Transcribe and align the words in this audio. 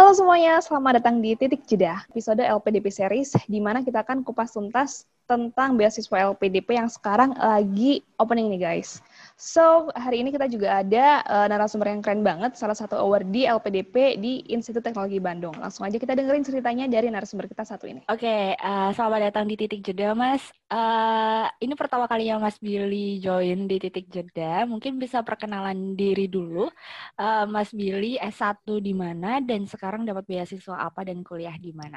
Halo 0.00 0.16
semuanya, 0.16 0.56
selamat 0.64 1.04
datang 1.04 1.20
di 1.20 1.36
Titik 1.36 1.68
Jeda, 1.68 2.08
episode 2.08 2.40
LPDP 2.40 2.88
Series, 2.88 3.36
di 3.44 3.60
mana 3.60 3.84
kita 3.84 4.00
akan 4.00 4.24
kupas 4.24 4.56
tuntas 4.56 5.04
tentang 5.28 5.76
beasiswa 5.76 6.32
LPDP 6.32 6.80
yang 6.80 6.88
sekarang 6.88 7.36
lagi 7.36 8.00
opening 8.16 8.48
nih 8.48 8.64
guys. 8.64 9.04
So, 9.40 9.88
hari 9.96 10.20
ini 10.20 10.36
kita 10.36 10.52
juga 10.52 10.84
ada 10.84 11.24
uh, 11.24 11.48
narasumber 11.48 11.88
yang 11.88 12.04
keren 12.04 12.20
banget, 12.20 12.60
salah 12.60 12.76
satu 12.76 13.00
award 13.00 13.32
di 13.32 13.48
LPDP 13.48 14.20
di 14.20 14.44
Institut 14.52 14.84
Teknologi 14.84 15.16
Bandung. 15.16 15.56
Langsung 15.56 15.88
aja 15.88 15.96
kita 15.96 16.12
dengerin 16.12 16.44
ceritanya 16.44 16.84
dari 16.84 17.08
narasumber 17.08 17.48
kita 17.48 17.64
satu 17.64 17.88
ini. 17.88 18.04
Oke, 18.12 18.20
okay, 18.20 18.52
uh, 18.60 18.92
eh, 18.92 19.00
selamat 19.00 19.32
datang 19.32 19.48
di 19.48 19.56
Titik 19.56 19.80
Jeda, 19.80 20.12
Mas. 20.12 20.44
Uh, 20.68 21.48
ini 21.56 21.72
pertama 21.72 22.04
kalinya 22.04 22.36
Mas 22.36 22.60
Billy 22.60 23.16
join 23.24 23.64
di 23.64 23.80
Titik 23.80 24.12
Jeda. 24.12 24.68
Mungkin 24.68 25.00
bisa 25.00 25.24
perkenalan 25.24 25.96
diri 25.96 26.28
dulu. 26.28 26.68
Uh, 27.16 27.48
Mas 27.48 27.72
Billy 27.72 28.20
S1 28.20 28.60
di 28.84 28.92
mana 28.92 29.40
dan 29.40 29.64
sekarang 29.64 30.04
dapat 30.04 30.28
beasiswa 30.28 30.84
apa 30.84 31.00
dan 31.08 31.24
kuliah 31.24 31.56
di 31.56 31.72
mana? 31.72 31.96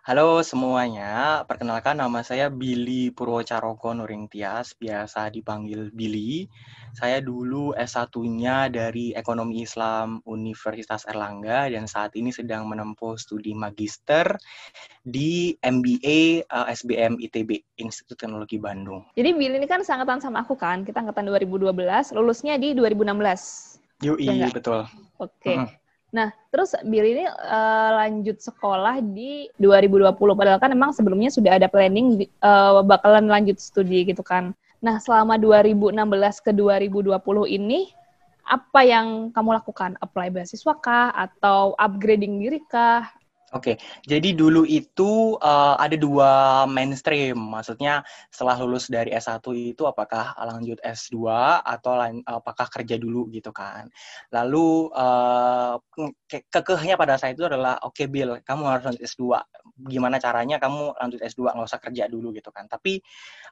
Halo 0.00 0.40
semuanya, 0.40 1.44
perkenalkan 1.44 2.00
nama 2.00 2.24
saya 2.24 2.48
Billy 2.48 3.12
Purwocaroko 3.12 3.92
Nuring 3.92 4.32
Tias, 4.32 4.72
biasa 4.72 5.28
dipanggil 5.28 5.92
Billy. 5.92 6.48
Saya 6.96 7.20
dulu 7.20 7.76
S1-nya 7.76 8.72
dari 8.72 9.12
Ekonomi 9.12 9.60
Islam 9.60 10.24
Universitas 10.24 11.04
Erlangga 11.04 11.68
dan 11.68 11.84
saat 11.84 12.16
ini 12.16 12.32
sedang 12.32 12.64
menempuh 12.64 13.20
studi 13.20 13.52
magister 13.52 14.40
di 15.04 15.52
MBA 15.60 16.48
uh, 16.48 16.64
eh, 16.64 16.80
SBM 16.80 17.20
ITB, 17.20 17.60
Institut 17.84 18.16
Teknologi 18.16 18.56
Bandung. 18.56 19.04
Jadi 19.12 19.36
Billy 19.36 19.60
ini 19.60 19.68
kan 19.68 19.84
seangkatan 19.84 20.24
sama 20.24 20.48
aku 20.48 20.56
kan, 20.56 20.80
kita 20.80 21.04
angkatan 21.04 21.28
2012, 21.28 21.76
lulusnya 22.16 22.56
di 22.56 22.72
2016. 22.72 24.00
Yui, 24.00 24.32
ya 24.32 24.48
betul. 24.48 24.88
Oke. 25.20 25.36
Okay. 25.44 25.56
Mm 25.60 25.68
-hmm. 25.68 25.79
Nah, 26.10 26.34
terus 26.50 26.74
Billy 26.82 27.14
ini 27.14 27.26
uh, 27.26 27.90
lanjut 28.02 28.42
sekolah 28.42 28.98
di 28.98 29.46
2020, 29.62 30.10
padahal 30.34 30.58
kan 30.58 30.74
emang 30.74 30.90
sebelumnya 30.90 31.30
sudah 31.30 31.54
ada 31.54 31.70
planning 31.70 32.26
uh, 32.42 32.82
bakalan 32.82 33.30
lanjut 33.30 33.62
studi 33.62 34.02
gitu 34.02 34.26
kan. 34.26 34.50
Nah, 34.82 34.98
selama 34.98 35.38
2016 35.38 35.94
ke 36.42 36.50
2020 36.50 37.14
ini, 37.46 37.94
apa 38.42 38.80
yang 38.82 39.30
kamu 39.30 39.62
lakukan? 39.62 39.94
Apply 40.02 40.34
beasiswa 40.34 40.74
kah? 40.82 41.14
Atau 41.14 41.78
upgrading 41.78 42.42
diri 42.42 42.58
kah? 42.66 43.06
Oke, 43.50 43.82
jadi 44.06 44.30
dulu 44.30 44.62
itu 44.62 45.34
uh, 45.42 45.74
ada 45.74 45.98
dua 45.98 46.62
mainstream, 46.70 47.34
maksudnya 47.34 48.06
setelah 48.30 48.54
lulus 48.62 48.86
dari 48.86 49.10
S1 49.10 49.42
itu 49.74 49.82
apakah 49.90 50.38
lanjut 50.38 50.78
S2 50.86 51.26
atau 51.58 51.98
lan, 51.98 52.22
apakah 52.30 52.70
kerja 52.70 52.94
dulu 52.94 53.26
gitu 53.34 53.50
kan. 53.50 53.90
Lalu 54.30 54.94
uh, 54.94 55.82
ke 56.30 56.46
kekehnya 56.46 56.94
pada 56.94 57.18
saat 57.18 57.34
itu 57.34 57.42
adalah 57.42 57.74
oke 57.82 57.98
okay, 57.98 58.06
Bill, 58.06 58.38
kamu 58.46 58.62
harus 58.70 58.86
lanjut 58.86 59.02
S2. 59.02 59.42
Gimana 59.90 60.22
caranya 60.22 60.62
kamu 60.62 60.94
lanjut 60.94 61.18
S2 61.18 61.50
nggak 61.50 61.66
usah 61.66 61.82
kerja 61.82 62.06
dulu 62.06 62.30
gitu 62.30 62.54
kan. 62.54 62.70
Tapi 62.70 63.02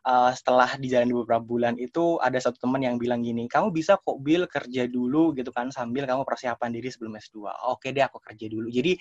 uh, 0.06 0.30
setelah 0.30 0.78
di 0.78 0.94
jalan 0.94 1.10
beberapa 1.10 1.42
bulan 1.42 1.74
itu 1.74 2.22
ada 2.22 2.38
satu 2.38 2.62
teman 2.62 2.86
yang 2.86 3.02
bilang 3.02 3.26
gini, 3.26 3.50
kamu 3.50 3.74
bisa 3.74 3.98
kok 3.98 4.22
Bill 4.22 4.46
kerja 4.46 4.86
dulu 4.86 5.34
gitu 5.34 5.50
kan 5.50 5.74
sambil 5.74 6.06
kamu 6.06 6.22
persiapan 6.22 6.70
diri 6.70 6.86
sebelum 6.86 7.18
S2. 7.18 7.50
Oke 7.66 7.90
deh 7.90 8.06
aku 8.06 8.22
kerja 8.22 8.46
dulu. 8.46 8.70
Jadi 8.70 8.94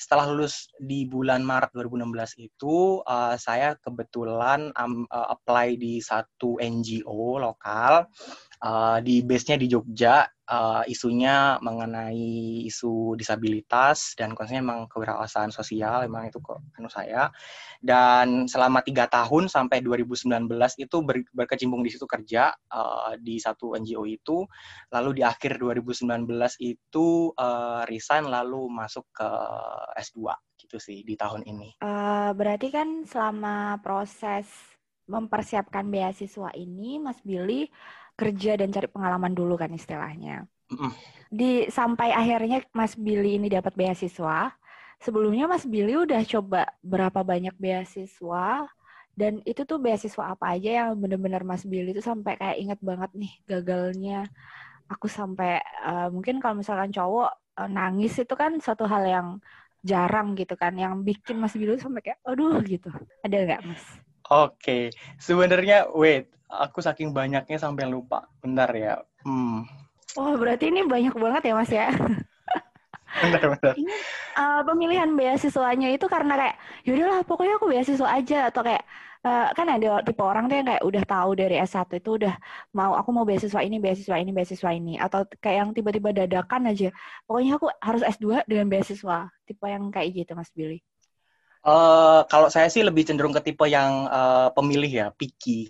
setelah 0.00 0.37
lulus 0.38 0.70
di 0.78 1.02
bulan 1.02 1.42
Maret 1.42 1.74
2016 1.74 2.38
itu 2.38 3.02
uh, 3.02 3.34
saya 3.34 3.74
kebetulan 3.82 4.70
um, 4.78 5.02
uh, 5.10 5.34
apply 5.34 5.74
di 5.74 5.98
satu 5.98 6.62
NGO 6.62 7.42
lokal 7.42 8.06
di 9.06 9.22
base-nya 9.22 9.54
di 9.54 9.70
Jogja 9.70 10.26
uh, 10.48 10.82
isunya 10.88 11.60
mengenai 11.60 12.64
isu 12.66 13.14
disabilitas 13.14 14.16
dan 14.16 14.32
konsepnya 14.32 14.64
memang 14.64 14.88
kewirausahaan 14.88 15.52
sosial 15.52 16.08
memang 16.08 16.32
itu 16.32 16.40
kok 16.40 16.64
anu 16.80 16.88
saya 16.88 17.28
dan 17.84 18.48
selama 18.48 18.80
tiga 18.82 19.06
tahun 19.06 19.46
sampai 19.46 19.84
2019 19.84 20.48
itu 20.80 20.96
ber, 21.04 21.22
berkecimpung 21.30 21.84
di 21.84 21.90
situ 21.92 22.08
kerja 22.08 22.56
uh, 22.72 23.14
di 23.20 23.36
satu 23.38 23.76
NGO 23.76 24.08
itu 24.08 24.48
lalu 24.90 25.20
di 25.20 25.22
akhir 25.22 25.60
2019 25.60 26.26
itu 26.64 27.30
uh, 27.36 27.84
resign 27.86 28.26
lalu 28.26 28.66
masuk 28.72 29.04
ke 29.12 29.28
S2 30.00 30.32
gitu 30.58 30.76
sih 30.82 31.06
di 31.06 31.14
tahun 31.14 31.46
ini. 31.46 31.78
Uh, 31.78 32.34
berarti 32.34 32.74
kan 32.74 33.06
selama 33.06 33.78
proses 33.78 34.50
mempersiapkan 35.08 35.88
beasiswa 35.88 36.52
ini, 36.52 37.00
Mas 37.00 37.16
Billy 37.24 37.64
kerja 38.18 38.58
dan 38.58 38.74
cari 38.74 38.90
pengalaman 38.90 39.30
dulu 39.30 39.54
kan 39.54 39.70
istilahnya. 39.70 40.42
Mm. 40.74 40.92
Di 41.30 41.70
sampai 41.70 42.10
akhirnya 42.10 42.66
Mas 42.74 42.98
Billy 42.98 43.38
ini 43.38 43.46
dapat 43.46 43.78
beasiswa. 43.78 44.50
Sebelumnya 44.98 45.46
Mas 45.46 45.62
Billy 45.62 45.94
udah 45.94 46.18
coba 46.26 46.66
berapa 46.82 47.22
banyak 47.22 47.54
beasiswa 47.54 48.66
dan 49.14 49.38
itu 49.46 49.62
tuh 49.62 49.78
beasiswa 49.78 50.34
apa 50.34 50.58
aja 50.58 50.82
yang 50.82 50.98
bener-bener 50.98 51.46
Mas 51.46 51.62
Billy 51.62 51.94
itu 51.94 52.02
sampai 52.02 52.34
kayak 52.34 52.58
inget 52.58 52.80
banget 52.82 53.10
nih 53.14 53.32
gagalnya. 53.46 54.26
Aku 54.90 55.06
sampai 55.06 55.62
uh, 55.86 56.10
mungkin 56.10 56.42
kalau 56.42 56.58
misalkan 56.58 56.90
cowok 56.90 57.30
uh, 57.62 57.70
nangis 57.70 58.18
itu 58.18 58.34
kan 58.34 58.58
suatu 58.58 58.90
hal 58.90 59.04
yang 59.06 59.28
jarang 59.86 60.34
gitu 60.34 60.58
kan 60.58 60.74
yang 60.74 61.06
bikin 61.06 61.38
Mas 61.38 61.54
Bilu 61.54 61.78
sampai 61.78 62.02
kayak 62.02 62.18
aduh 62.26 62.58
gitu. 62.66 62.90
Ada 63.22 63.36
nggak 63.46 63.62
Mas? 63.62 63.84
Oke, 64.28 64.52
okay. 64.60 64.82
sebenarnya 65.16 65.88
wait, 65.96 66.28
aku 66.52 66.84
saking 66.84 67.16
banyaknya 67.16 67.56
sampai 67.56 67.88
lupa. 67.88 68.28
Bentar 68.44 68.68
ya. 68.76 69.00
Hmm. 69.24 69.64
Oh, 70.20 70.36
berarti 70.36 70.68
ini 70.68 70.84
banyak 70.84 71.16
banget 71.16 71.42
ya 71.48 71.54
Mas 71.56 71.72
ya? 71.72 71.88
benar 73.24 73.44
benar. 73.56 73.74
Ini 73.76 73.94
uh, 74.36 74.60
pemilihan 74.68 75.10
beasiswanya 75.16 75.88
itu 75.96 76.04
karena 76.12 76.36
kayak 76.36 76.56
yaudahlah 76.84 77.24
pokoknya 77.24 77.56
aku 77.56 77.66
beasiswa 77.72 78.08
aja 78.08 78.38
atau 78.52 78.60
kayak 78.60 78.84
uh, 79.24 79.48
kan 79.56 79.66
ada 79.68 80.04
tipe 80.04 80.20
orang 80.20 80.46
tuh 80.46 80.56
yang 80.60 80.68
kayak 80.68 80.84
udah 80.84 81.02
tahu 81.08 81.30
dari 81.32 81.56
S1 81.64 81.88
itu 81.88 82.10
udah 82.20 82.34
mau 82.76 82.92
aku 83.00 83.10
mau 83.16 83.24
beasiswa 83.24 83.60
ini, 83.64 83.80
beasiswa 83.80 84.16
ini, 84.20 84.30
beasiswa 84.32 84.70
ini 84.76 85.00
atau 85.00 85.24
kayak 85.40 85.56
yang 85.56 85.70
tiba-tiba 85.72 86.12
dadakan 86.12 86.68
aja. 86.68 86.88
Pokoknya 87.24 87.56
aku 87.56 87.66
harus 87.80 88.02
S2 88.04 88.44
dengan 88.44 88.66
beasiswa. 88.68 89.32
Tipe 89.48 89.64
yang 89.64 89.88
kayak 89.88 90.08
gitu 90.12 90.32
Mas 90.36 90.52
Billy. 90.52 90.84
Uh, 91.68 92.24
kalau 92.32 92.48
saya 92.48 92.72
sih 92.72 92.80
lebih 92.80 93.04
cenderung 93.04 93.36
ke 93.36 93.44
tipe 93.44 93.68
yang 93.68 94.08
uh, 94.08 94.48
pemilih 94.56 94.88
ya, 94.88 95.06
picky 95.12 95.68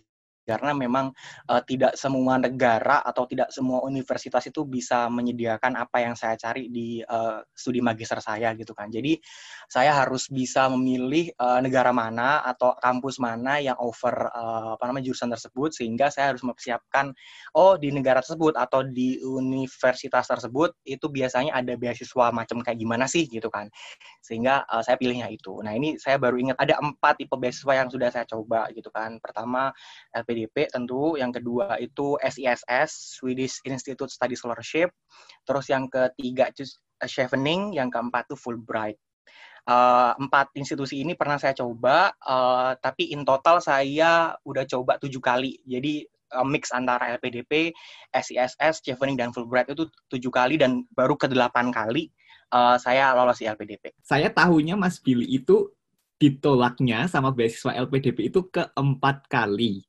karena 0.48 0.72
memang 0.72 1.12
uh, 1.52 1.60
tidak 1.68 1.92
semua 2.00 2.40
negara 2.40 3.04
atau 3.04 3.28
tidak 3.28 3.52
semua 3.52 3.84
universitas 3.84 4.48
itu 4.48 4.64
bisa 4.64 5.12
menyediakan 5.12 5.76
apa 5.76 6.00
yang 6.00 6.16
saya 6.16 6.40
cari 6.40 6.72
di 6.72 7.04
uh, 7.04 7.44
studi 7.52 7.84
magister 7.84 8.16
saya 8.24 8.56
gitu 8.56 8.72
kan. 8.72 8.88
Jadi 8.88 9.20
saya 9.68 9.92
harus 9.92 10.32
bisa 10.32 10.72
memilih 10.72 11.28
uh, 11.36 11.60
negara 11.60 11.92
mana 11.92 12.40
atau 12.48 12.72
kampus 12.80 13.20
mana 13.20 13.60
yang 13.60 13.76
over 13.76 14.32
uh, 14.32 14.80
apa 14.80 14.84
namanya 14.88 15.12
jurusan 15.12 15.28
tersebut 15.28 15.76
sehingga 15.76 16.08
saya 16.08 16.32
harus 16.32 16.40
mempersiapkan 16.40 17.12
oh 17.52 17.76
di 17.76 17.92
negara 17.92 18.24
tersebut 18.24 18.56
atau 18.56 18.80
di 18.80 19.20
universitas 19.20 20.24
tersebut 20.24 20.72
itu 20.88 21.06
biasanya 21.12 21.52
ada 21.52 21.76
beasiswa 21.76 22.32
macam 22.32 22.62
kayak 22.62 22.78
gimana 22.78 23.04
sih 23.10 23.26
gitu 23.26 23.50
kan. 23.50 23.68
Sehingga 24.22 24.64
uh, 24.70 24.80
saya 24.80 24.94
pilihnya 24.94 25.28
itu. 25.28 25.58
Nah, 25.60 25.74
ini 25.74 25.98
saya 25.98 26.16
baru 26.16 26.38
ingat 26.38 26.56
ada 26.62 26.78
empat 26.78 27.18
tipe 27.18 27.34
beasiswa 27.34 27.72
yang 27.74 27.88
sudah 27.90 28.08
saya 28.14 28.24
coba 28.28 28.70
gitu 28.70 28.88
kan. 28.94 29.18
Pertama 29.18 29.74
LPD 30.14 30.37
PDP 30.38 30.70
tentu, 30.70 31.18
yang 31.18 31.34
kedua 31.34 31.74
itu 31.82 32.14
SISS, 32.22 33.18
Swedish 33.18 33.58
Institute 33.66 34.06
Study 34.06 34.38
Scholarship, 34.38 34.94
terus 35.42 35.66
yang 35.66 35.90
ketiga 35.90 36.54
itu 36.54 36.62
Chevening, 37.02 37.74
yang 37.74 37.90
keempat 37.90 38.30
itu 38.30 38.38
Fulbright. 38.38 38.94
Uh, 39.68 40.16
empat 40.16 40.54
institusi 40.56 41.04
ini 41.04 41.12
pernah 41.12 41.36
saya 41.36 41.52
coba, 41.52 42.14
uh, 42.24 42.72
tapi 42.78 43.10
in 43.12 43.26
total 43.26 43.60
saya 43.60 44.32
udah 44.46 44.64
coba 44.64 44.96
tujuh 44.96 45.20
kali. 45.20 45.60
Jadi 45.66 46.06
uh, 46.32 46.46
mix 46.46 46.70
antara 46.70 47.18
LPDP, 47.18 47.74
SISS, 48.14 48.80
Chevening, 48.80 49.18
dan 49.18 49.34
Fulbright 49.34 49.74
itu 49.74 49.90
tujuh 50.08 50.32
kali 50.32 50.56
dan 50.56 50.86
baru 50.94 51.18
ke 51.18 51.28
delapan 51.28 51.68
kali 51.74 52.08
uh, 52.54 52.80
saya 52.80 53.12
lolos 53.12 53.42
di 53.42 53.50
LPDP. 53.50 53.92
Saya 54.00 54.32
tahunya 54.32 54.78
Mas 54.78 55.02
Billy 55.02 55.28
itu 55.28 55.68
ditolaknya 56.18 57.06
sama 57.06 57.30
beasiswa 57.30 57.76
LPDP 57.78 58.32
itu 58.32 58.50
keempat 58.50 59.30
kali 59.30 59.86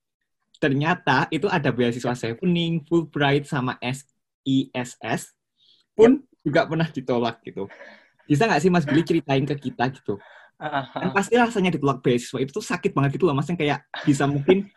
ternyata 0.59 1.25
itu 1.31 1.47
ada 1.47 1.71
beasiswa 1.71 2.13
Chevening, 2.13 2.83
Fulbright, 2.85 3.47
sama 3.47 3.79
SISS 3.79 5.33
pun 5.95 6.19
yep. 6.19 6.44
juga 6.44 6.61
pernah 6.67 6.88
ditolak 6.91 7.39
gitu. 7.47 7.65
Bisa 8.27 8.45
nggak 8.45 8.61
sih 8.61 8.69
Mas 8.69 8.85
Billy 8.85 9.01
ceritain 9.01 9.47
ke 9.47 9.56
kita 9.57 9.89
gitu? 9.89 10.19
Uh, 10.59 10.83
Kan 10.91 11.15
pasti 11.15 11.39
rasanya 11.39 11.71
ditolak 11.71 12.03
beasiswa 12.03 12.38
itu 12.44 12.51
tuh 12.51 12.61
sakit 12.61 12.91
banget 12.91 13.15
gitu 13.15 13.25
loh 13.25 13.33
Mas, 13.33 13.47
yang 13.47 13.57
kayak 13.57 13.88
bisa 14.03 14.27
mungkin 14.27 14.67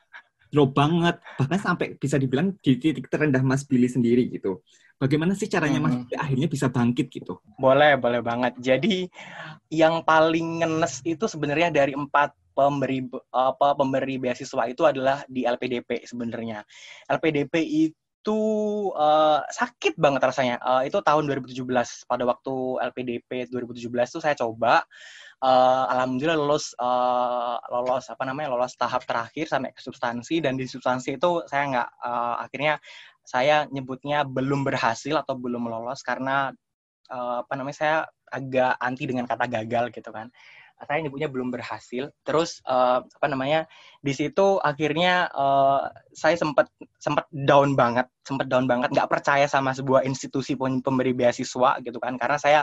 drop 0.52 0.76
banget, 0.76 1.16
bahkan 1.40 1.58
sampai 1.58 1.96
bisa 1.96 2.20
dibilang 2.20 2.52
di 2.60 2.76
titik 2.76 3.08
terendah 3.08 3.40
Mas 3.40 3.64
Billy 3.64 3.88
sendiri 3.88 4.28
gitu. 4.28 4.60
Bagaimana 5.00 5.34
sih 5.34 5.48
caranya 5.50 5.82
Mas 5.82 5.96
Billy 5.98 6.14
akhirnya 6.14 6.46
bisa 6.46 6.70
bangkit 6.70 7.10
gitu? 7.10 7.40
Boleh, 7.58 7.98
boleh 7.98 8.20
banget. 8.22 8.54
Jadi 8.60 9.08
yang 9.72 10.04
paling 10.04 10.62
ngenes 10.62 11.00
itu 11.02 11.24
sebenarnya 11.26 11.72
dari 11.72 11.96
empat 11.96 12.36
pemberi 12.52 13.04
apa 13.32 13.74
pemberi 13.74 14.16
beasiswa 14.20 14.68
itu 14.68 14.84
adalah 14.86 15.24
di 15.26 15.42
LPDP 15.48 16.04
sebenarnya. 16.06 16.62
LPDP 17.08 17.54
itu 17.90 18.38
uh, 18.94 19.42
sakit 19.48 19.98
banget 19.98 20.22
rasanya. 20.22 20.56
Uh, 20.62 20.82
itu 20.86 21.00
tahun 21.02 21.26
2017 21.26 21.58
pada 22.06 22.24
waktu 22.28 22.54
LPDP 22.92 23.50
2017 23.50 23.88
itu 23.88 24.20
saya 24.22 24.36
coba 24.38 24.84
uh, 25.42 25.84
alhamdulillah 25.90 26.38
lolos 26.38 26.72
uh, 26.78 27.58
lolos 27.68 28.06
apa 28.08 28.22
namanya 28.22 28.54
lolos 28.54 28.78
tahap 28.78 29.02
terakhir 29.04 29.50
sampai 29.50 29.74
ke 29.74 29.82
substansi 29.82 30.38
dan 30.38 30.54
di 30.54 30.64
substansi 30.64 31.18
itu 31.18 31.42
saya 31.50 31.64
nggak 31.68 31.88
uh, 32.00 32.36
akhirnya 32.46 32.78
saya 33.22 33.66
nyebutnya 33.70 34.26
belum 34.26 34.66
berhasil 34.66 35.14
atau 35.18 35.34
belum 35.38 35.66
lolos 35.66 36.02
karena 36.06 36.54
uh, 37.10 37.42
apa 37.42 37.52
namanya 37.58 37.76
saya 37.76 37.96
agak 38.32 38.78
anti 38.80 39.04
dengan 39.04 39.28
kata 39.28 39.44
gagal 39.50 39.92
gitu 39.92 40.10
kan 40.14 40.30
saya 40.84 40.98
nyebutnya 41.02 41.28
belum 41.30 41.54
berhasil. 41.54 42.10
Terus 42.26 42.60
uh, 42.66 43.02
apa 43.02 43.26
namanya 43.30 43.66
di 44.02 44.12
situ 44.12 44.58
akhirnya 44.60 45.30
uh, 45.32 45.88
saya 46.12 46.34
sempat 46.34 46.68
sempat 46.98 47.26
down 47.32 47.74
banget 47.78 48.06
sempat 48.26 48.46
down 48.50 48.66
banget. 48.66 48.90
Nggak 48.90 49.10
percaya 49.10 49.46
sama 49.46 49.72
sebuah 49.72 50.02
institusi 50.04 50.58
pemberi 50.58 51.14
beasiswa 51.14 51.78
gitu 51.82 51.98
kan. 52.02 52.18
Karena 52.18 52.38
saya 52.38 52.60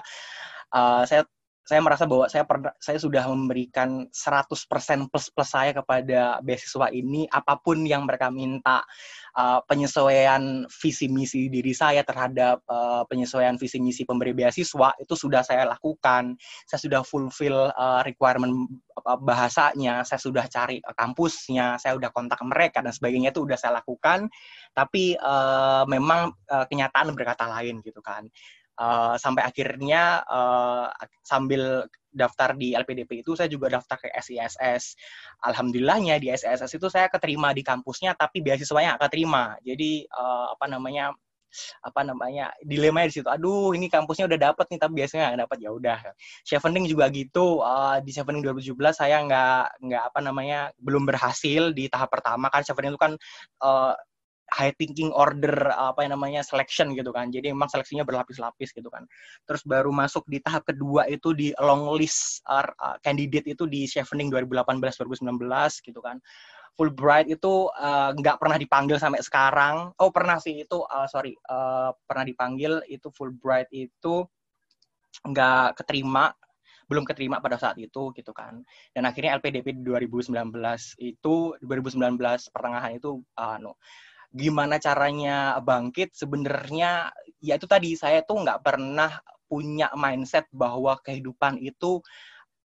uh, 0.75 1.03
saya 1.07 1.23
saya 1.69 1.85
merasa 1.85 2.09
bahwa 2.09 2.25
saya 2.25 2.49
pernah 2.49 2.73
saya 2.81 2.97
sudah 2.97 3.29
memberikan 3.29 4.09
100% 4.09 4.57
plus 5.13 5.29
plus 5.29 5.49
saya 5.53 5.69
kepada 5.69 6.41
beasiswa 6.41 6.89
ini 6.89 7.29
apa 7.29 7.61
pun 7.61 7.85
yang 7.85 8.09
mereka 8.09 8.33
minta 8.33 8.81
uh, 9.37 9.61
penyesuaian 9.69 10.65
visi 10.65 11.05
misi 11.05 11.45
diri 11.45 11.69
saya 11.77 12.01
terhadap 12.01 12.65
uh, 12.65 13.05
penyesuaian 13.05 13.53
visi 13.61 13.77
misi 13.77 14.01
pemberi 14.01 14.33
beasiswa 14.33 14.97
itu 14.97 15.13
sudah 15.13 15.45
saya 15.45 15.69
lakukan. 15.69 16.33
Saya 16.65 16.79
sudah 16.81 17.05
fulfill 17.05 17.69
uh, 17.69 18.01
requirement 18.01 18.65
bahasanya 19.21 20.01
saya 20.09 20.17
sudah 20.17 20.49
cari 20.49 20.81
kampusnya 20.81 21.77
saya 21.77 21.93
sudah 22.01 22.09
kontak 22.09 22.41
mereka 22.49 22.81
dan 22.81 22.89
sebagainya 22.89 23.29
itu 23.29 23.45
sudah 23.45 23.59
saya 23.61 23.77
lakukan. 23.77 24.25
Tapi 24.73 25.13
uh, 25.21 25.85
memang 25.85 26.33
uh, 26.49 26.65
kenyataan 26.65 27.13
berkata 27.13 27.45
lain 27.45 27.85
gitu 27.85 28.01
kan 28.01 28.25
uh, 28.79 29.15
sampai 29.19 29.43
akhirnya 29.45 30.23
uh, 30.25 30.87
sambil 31.21 31.85
daftar 32.09 32.57
di 32.57 32.73
LPDP 32.73 33.21
itu 33.21 33.37
saya 33.37 33.51
juga 33.51 33.69
daftar 33.69 34.01
ke 34.01 34.09
SISS. 34.17 34.97
Alhamdulillahnya 35.45 36.17
di 36.17 36.33
SISS 36.33 36.73
itu 36.73 36.89
saya 36.89 37.11
keterima 37.11 37.53
di 37.53 37.61
kampusnya 37.61 38.17
tapi 38.17 38.41
beasiswanya 38.41 38.97
nggak 38.97 39.11
keterima. 39.11 39.53
Jadi 39.61 40.09
uh, 40.09 40.55
apa 40.57 40.65
namanya 40.65 41.13
apa 41.81 42.01
namanya 42.05 42.53
dilema 42.61 43.05
di 43.05 43.13
situ. 43.13 43.25
Aduh 43.29 43.73
ini 43.73 43.89
kampusnya 43.89 44.29
udah 44.29 44.39
dapat 44.53 44.65
nih 44.69 44.79
tapi 44.81 44.93
biasanya 45.01 45.23
nggak 45.33 45.41
dapat 45.49 45.57
ya 45.61 45.69
udah. 45.73 45.99
Chevening 46.45 46.85
juga 46.89 47.05
gitu. 47.13 47.61
Uh, 47.61 47.97
di 48.01 48.11
Chevening 48.13 48.41
2017 48.45 48.77
saya 48.93 49.17
nggak 49.25 49.63
nggak 49.85 50.03
apa 50.13 50.19
namanya 50.21 50.59
belum 50.77 51.05
berhasil 51.09 51.73
di 51.73 51.89
tahap 51.89 52.09
pertama. 52.13 52.49
Kan 52.53 52.65
Chevening 52.65 52.93
itu 52.95 53.01
kan 53.01 53.13
uh, 53.65 53.93
high 54.53 54.73
thinking 54.75 55.13
order 55.13 55.71
apa 55.73 56.05
yang 56.05 56.17
namanya 56.17 56.41
selection 56.41 56.93
gitu 56.97 57.09
kan. 57.13 57.29
Jadi 57.29 57.53
memang 57.53 57.69
seleksinya 57.69 58.03
berlapis-lapis 58.03 58.73
gitu 58.73 58.89
kan. 58.89 59.05
Terus 59.45 59.61
baru 59.65 59.93
masuk 59.93 60.25
di 60.29 60.41
tahap 60.41 60.65
kedua 60.67 61.05
itu 61.07 61.33
di 61.33 61.53
long 61.61 61.89
list 61.95 62.41
uh, 62.49 62.65
candidate 63.05 63.45
itu 63.49 63.69
di 63.69 63.85
Chevening 63.85 64.33
2018 64.33 64.79
2019 64.79 65.85
gitu 65.85 65.99
kan. 66.01 66.17
Fulbright 66.79 67.27
itu 67.27 67.67
uh, 67.75 68.15
nggak 68.15 68.35
uh, 68.35 68.39
pernah 68.39 68.57
dipanggil 68.57 68.95
sampai 68.95 69.19
sekarang. 69.19 69.91
Oh 69.99 70.09
pernah 70.15 70.39
sih 70.39 70.63
itu 70.63 70.79
uh, 70.79 71.07
sorry 71.11 71.35
uh, 71.51 71.91
pernah 72.07 72.23
dipanggil 72.23 72.79
itu 72.87 73.11
Fulbright 73.11 73.67
itu 73.75 74.23
nggak 75.27 75.83
keterima 75.83 76.31
belum 76.89 77.05
keterima 77.05 77.37
pada 77.37 77.61
saat 77.61 77.77
itu 77.77 78.09
gitu 78.17 78.33
kan 78.33 78.65
dan 78.97 79.05
akhirnya 79.05 79.37
LPDP 79.37 79.85
2019 79.85 80.33
itu 80.97 81.35
2019 81.61 82.17
pertengahan 82.49 82.97
itu 82.97 83.21
uh, 83.37 83.61
no 83.61 83.77
gimana 84.29 84.77
caranya 84.77 85.57
bangkit 85.61 86.13
sebenarnya 86.13 87.09
ya 87.41 87.57
itu 87.57 87.65
tadi 87.65 87.97
saya 87.97 88.21
tuh 88.21 88.45
nggak 88.45 88.61
pernah 88.61 89.09
punya 89.49 89.89
mindset 89.97 90.45
bahwa 90.53 91.01
kehidupan 91.01 91.57
itu 91.57 91.97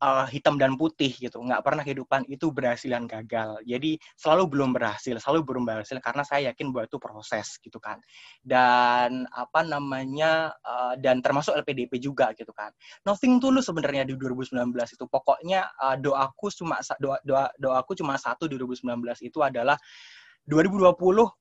uh, 0.03 0.27
hitam 0.29 0.59
dan 0.61 0.75
putih 0.75 1.15
gitu. 1.15 1.39
Nggak 1.41 1.63
pernah 1.65 1.83
kehidupan 1.87 2.27
itu 2.29 2.51
berhasil 2.51 2.91
dan 2.91 3.09
gagal. 3.09 3.63
Jadi 3.65 3.97
selalu 4.19 4.45
belum 4.51 4.71
berhasil 4.75 5.17
selalu 5.23 5.41
belum 5.47 5.63
berhasil 5.65 5.97
karena 6.03 6.23
saya 6.27 6.51
yakin 6.53 6.75
bahwa 6.75 6.85
itu 6.91 6.99
proses 7.01 7.57
gitu 7.63 7.79
kan. 7.81 8.03
Dan 8.43 9.25
apa 9.31 9.63
namanya 9.63 10.53
uh, 10.61 10.95
dan 10.99 11.25
termasuk 11.25 11.57
LPDP 11.57 12.03
juga 12.03 12.35
gitu 12.35 12.51
kan. 12.51 12.75
Nothing 13.07 13.39
tulus 13.39 13.71
sebenarnya 13.71 14.05
di 14.05 14.19
2019 14.19 14.59
itu. 14.75 15.05
Pokoknya 15.07 15.71
uh, 15.79 15.97
doaku 15.97 16.51
cuma 16.53 16.83
doa 17.01 17.17
doa 17.25 17.49
doaku 17.57 17.97
cuma 17.97 18.19
satu 18.21 18.51
di 18.51 18.59
2019 18.61 18.91
itu 19.25 19.39
adalah 19.41 19.79
2020 20.45 20.93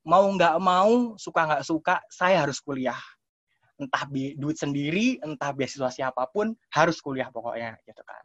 mau 0.07 0.25
nggak 0.31 0.55
mau 0.63 1.19
suka 1.19 1.41
nggak 1.43 1.63
suka 1.67 1.95
saya 2.07 2.47
harus 2.47 2.63
kuliah. 2.63 2.99
Entah 3.75 4.07
duit 4.11 4.55
sendiri 4.55 5.19
entah 5.19 5.51
beasiswa 5.51 5.91
siapa 5.91 6.23
pun 6.31 6.55
harus 6.71 7.03
kuliah 7.03 7.27
pokoknya 7.27 7.75
gitu 7.83 7.99
kan. 8.05 8.23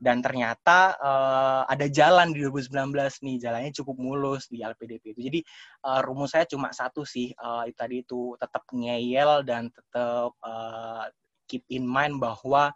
Dan 0.00 0.24
ternyata 0.24 0.96
uh, 0.96 1.62
ada 1.68 1.86
jalan 1.92 2.32
di 2.32 2.40
2019 2.42 2.92
nih 3.24 3.36
jalannya 3.40 3.72
cukup 3.76 3.96
mulus 4.00 4.48
di 4.48 4.64
LPDP 4.64 5.12
itu. 5.12 5.20
Jadi 5.28 5.40
uh, 5.84 6.00
rumus 6.00 6.32
saya 6.32 6.48
cuma 6.48 6.72
satu 6.72 7.04
sih 7.04 7.32
uh, 7.36 7.68
itu 7.68 7.76
tadi 7.76 7.96
itu 8.00 8.32
tetap 8.40 8.64
ngeyel 8.72 9.44
dan 9.44 9.68
tetap 9.68 10.32
uh, 10.40 11.04
keep 11.44 11.64
in 11.68 11.84
mind 11.84 12.16
bahwa 12.16 12.72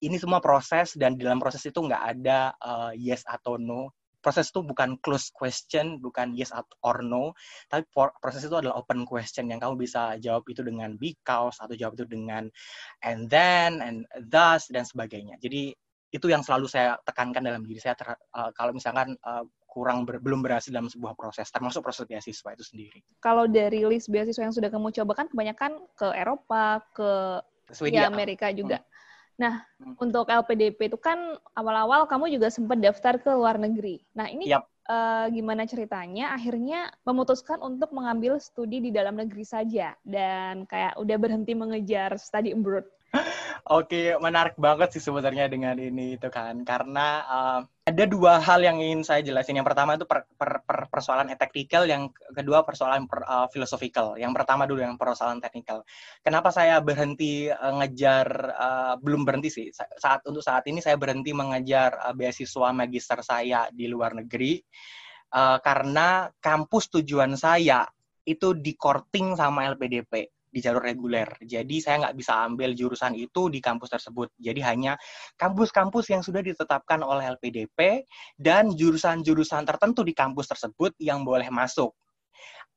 ini 0.00 0.16
semua 0.20 0.40
proses 0.44 0.96
dan 0.96 1.16
dalam 1.16 1.40
proses 1.40 1.64
itu 1.64 1.76
nggak 1.76 2.02
ada 2.16 2.52
uh, 2.60 2.92
yes 2.92 3.24
atau 3.24 3.56
no 3.56 3.92
proses 4.26 4.50
itu 4.50 4.58
bukan 4.66 4.98
close 4.98 5.30
question, 5.30 6.02
bukan 6.02 6.34
yes 6.34 6.50
or 6.82 6.98
no, 7.06 7.30
tapi 7.70 7.86
proses 8.18 8.42
itu 8.42 8.58
adalah 8.58 8.82
open 8.82 9.06
question 9.06 9.46
yang 9.46 9.62
kamu 9.62 9.86
bisa 9.86 10.18
jawab 10.18 10.42
itu 10.50 10.66
dengan 10.66 10.98
because 10.98 11.62
atau 11.62 11.78
jawab 11.78 11.94
itu 11.94 12.10
dengan 12.10 12.50
and 13.06 13.30
then 13.30 13.78
and 13.78 14.02
thus 14.26 14.66
dan 14.66 14.82
sebagainya. 14.82 15.38
Jadi 15.38 15.70
itu 16.10 16.26
yang 16.26 16.42
selalu 16.42 16.66
saya 16.66 16.98
tekankan 17.06 17.46
dalam 17.46 17.62
diri 17.62 17.78
saya 17.78 17.94
ter, 17.94 18.10
uh, 18.10 18.50
kalau 18.50 18.74
misalkan 18.74 19.14
uh, 19.22 19.46
kurang 19.70 20.02
ber, 20.02 20.18
belum 20.18 20.42
berhasil 20.42 20.74
dalam 20.74 20.90
sebuah 20.90 21.14
proses, 21.14 21.46
termasuk 21.54 21.86
proses 21.86 22.02
beasiswa 22.10 22.50
itu 22.50 22.64
sendiri. 22.66 22.98
Kalau 23.22 23.46
dari 23.46 23.86
list 23.86 24.10
beasiswa 24.10 24.42
yang 24.42 24.54
sudah 24.54 24.74
kamu 24.74 24.90
coba 24.90 25.22
kan 25.22 25.26
kebanyakan 25.30 25.78
ke 25.94 26.08
Eropa, 26.18 26.82
ke 26.90 27.10
Swedia. 27.70 28.06
ya 28.06 28.10
Amerika 28.10 28.50
juga. 28.50 28.82
Hmm. 28.82 28.95
Nah, 29.36 29.60
hmm. 29.80 30.00
untuk 30.00 30.32
LPDP 30.32 30.88
itu 30.88 30.98
kan 30.98 31.36
awal-awal 31.52 32.08
kamu 32.08 32.32
juga 32.32 32.48
sempat 32.48 32.80
daftar 32.80 33.20
ke 33.20 33.28
luar 33.36 33.60
negeri. 33.60 34.00
Nah, 34.16 34.32
ini 34.32 34.48
yep. 34.48 34.64
uh, 34.88 35.28
gimana 35.28 35.68
ceritanya? 35.68 36.32
Akhirnya 36.32 36.88
memutuskan 37.04 37.60
untuk 37.60 37.92
mengambil 37.92 38.40
studi 38.40 38.80
di 38.80 38.90
dalam 38.92 39.20
negeri 39.20 39.44
saja 39.44 39.92
dan 40.08 40.64
kayak 40.64 40.96
udah 40.96 41.16
berhenti 41.20 41.52
mengejar 41.52 42.16
study 42.16 42.56
abroad. 42.56 42.88
Oke, 43.66 44.14
menarik 44.22 44.54
banget 44.54 44.94
sih 44.94 45.02
sebenarnya 45.02 45.50
dengan 45.50 45.74
ini 45.74 46.14
itu 46.14 46.30
kan, 46.30 46.62
karena 46.62 47.26
uh, 47.26 47.60
ada 47.82 48.04
dua 48.06 48.38
hal 48.38 48.62
yang 48.62 48.78
ingin 48.78 49.02
saya 49.02 49.26
jelasin. 49.26 49.58
Yang 49.58 49.74
pertama 49.74 49.98
itu 49.98 50.06
per, 50.06 50.22
per, 50.38 50.62
per 50.62 50.86
persoalan 50.86 51.34
teknikal, 51.34 51.82
yang 51.82 52.14
kedua 52.30 52.62
persoalan 52.62 53.10
per, 53.10 53.26
uh, 53.26 53.50
philosophical. 53.50 54.14
Yang 54.14 54.38
pertama 54.38 54.70
dulu 54.70 54.86
yang 54.86 54.94
persoalan 54.94 55.42
teknikal. 55.42 55.82
Kenapa 56.22 56.54
saya 56.54 56.78
berhenti 56.78 57.50
uh, 57.50 57.74
ngejar, 57.82 58.28
uh, 58.54 58.94
belum 59.02 59.26
berhenti 59.26 59.50
sih, 59.50 59.66
saat 59.74 60.22
untuk 60.30 60.46
saat 60.46 60.62
ini 60.70 60.78
saya 60.78 60.94
berhenti 60.94 61.34
mengejar 61.34 61.98
uh, 62.06 62.14
beasiswa 62.14 62.70
magister 62.70 63.18
saya 63.26 63.66
di 63.74 63.90
luar 63.90 64.14
negeri, 64.14 64.62
uh, 65.34 65.58
karena 65.58 66.30
kampus 66.38 67.02
tujuan 67.02 67.34
saya 67.34 67.82
itu 68.22 68.54
di 68.54 68.78
courting 68.78 69.34
sama 69.34 69.66
LPDP 69.74 70.35
di 70.56 70.64
jalur 70.64 70.80
reguler. 70.80 71.28
Jadi 71.44 71.84
saya 71.84 72.08
nggak 72.08 72.16
bisa 72.16 72.32
ambil 72.48 72.72
jurusan 72.72 73.12
itu 73.12 73.52
di 73.52 73.60
kampus 73.60 73.92
tersebut. 73.92 74.32
Jadi 74.40 74.64
hanya 74.64 74.96
kampus-kampus 75.36 76.08
yang 76.08 76.24
sudah 76.24 76.40
ditetapkan 76.40 77.04
oleh 77.04 77.36
LPDP 77.36 78.08
dan 78.40 78.72
jurusan-jurusan 78.72 79.68
tertentu 79.68 80.00
di 80.00 80.16
kampus 80.16 80.48
tersebut 80.48 80.96
yang 80.96 81.28
boleh 81.28 81.52
masuk. 81.52 81.92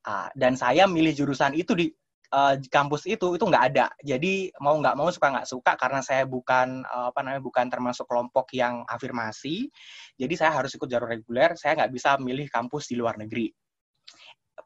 Uh, 0.04 0.28
dan 0.36 0.60
saya 0.60 0.84
milih 0.92 1.16
jurusan 1.16 1.56
itu 1.56 1.72
di 1.72 1.88
uh, 2.36 2.60
kampus 2.68 3.08
itu 3.08 3.40
itu 3.40 3.44
nggak 3.48 3.66
ada. 3.72 3.88
Jadi 4.04 4.52
mau 4.60 4.76
nggak 4.76 5.00
mau 5.00 5.08
suka 5.08 5.32
nggak 5.32 5.48
suka 5.48 5.80
karena 5.80 6.04
saya 6.04 6.28
bukan 6.28 6.84
uh, 6.84 7.16
apa 7.16 7.24
namanya 7.24 7.44
bukan 7.48 7.72
termasuk 7.72 8.04
kelompok 8.12 8.52
yang 8.52 8.84
afirmasi. 8.92 9.72
Jadi 10.20 10.34
saya 10.36 10.52
harus 10.52 10.76
ikut 10.76 10.92
jalur 10.92 11.08
reguler. 11.08 11.56
Saya 11.56 11.80
nggak 11.80 11.96
bisa 11.96 12.20
milih 12.20 12.52
kampus 12.52 12.92
di 12.92 13.00
luar 13.00 13.16
negeri 13.16 13.69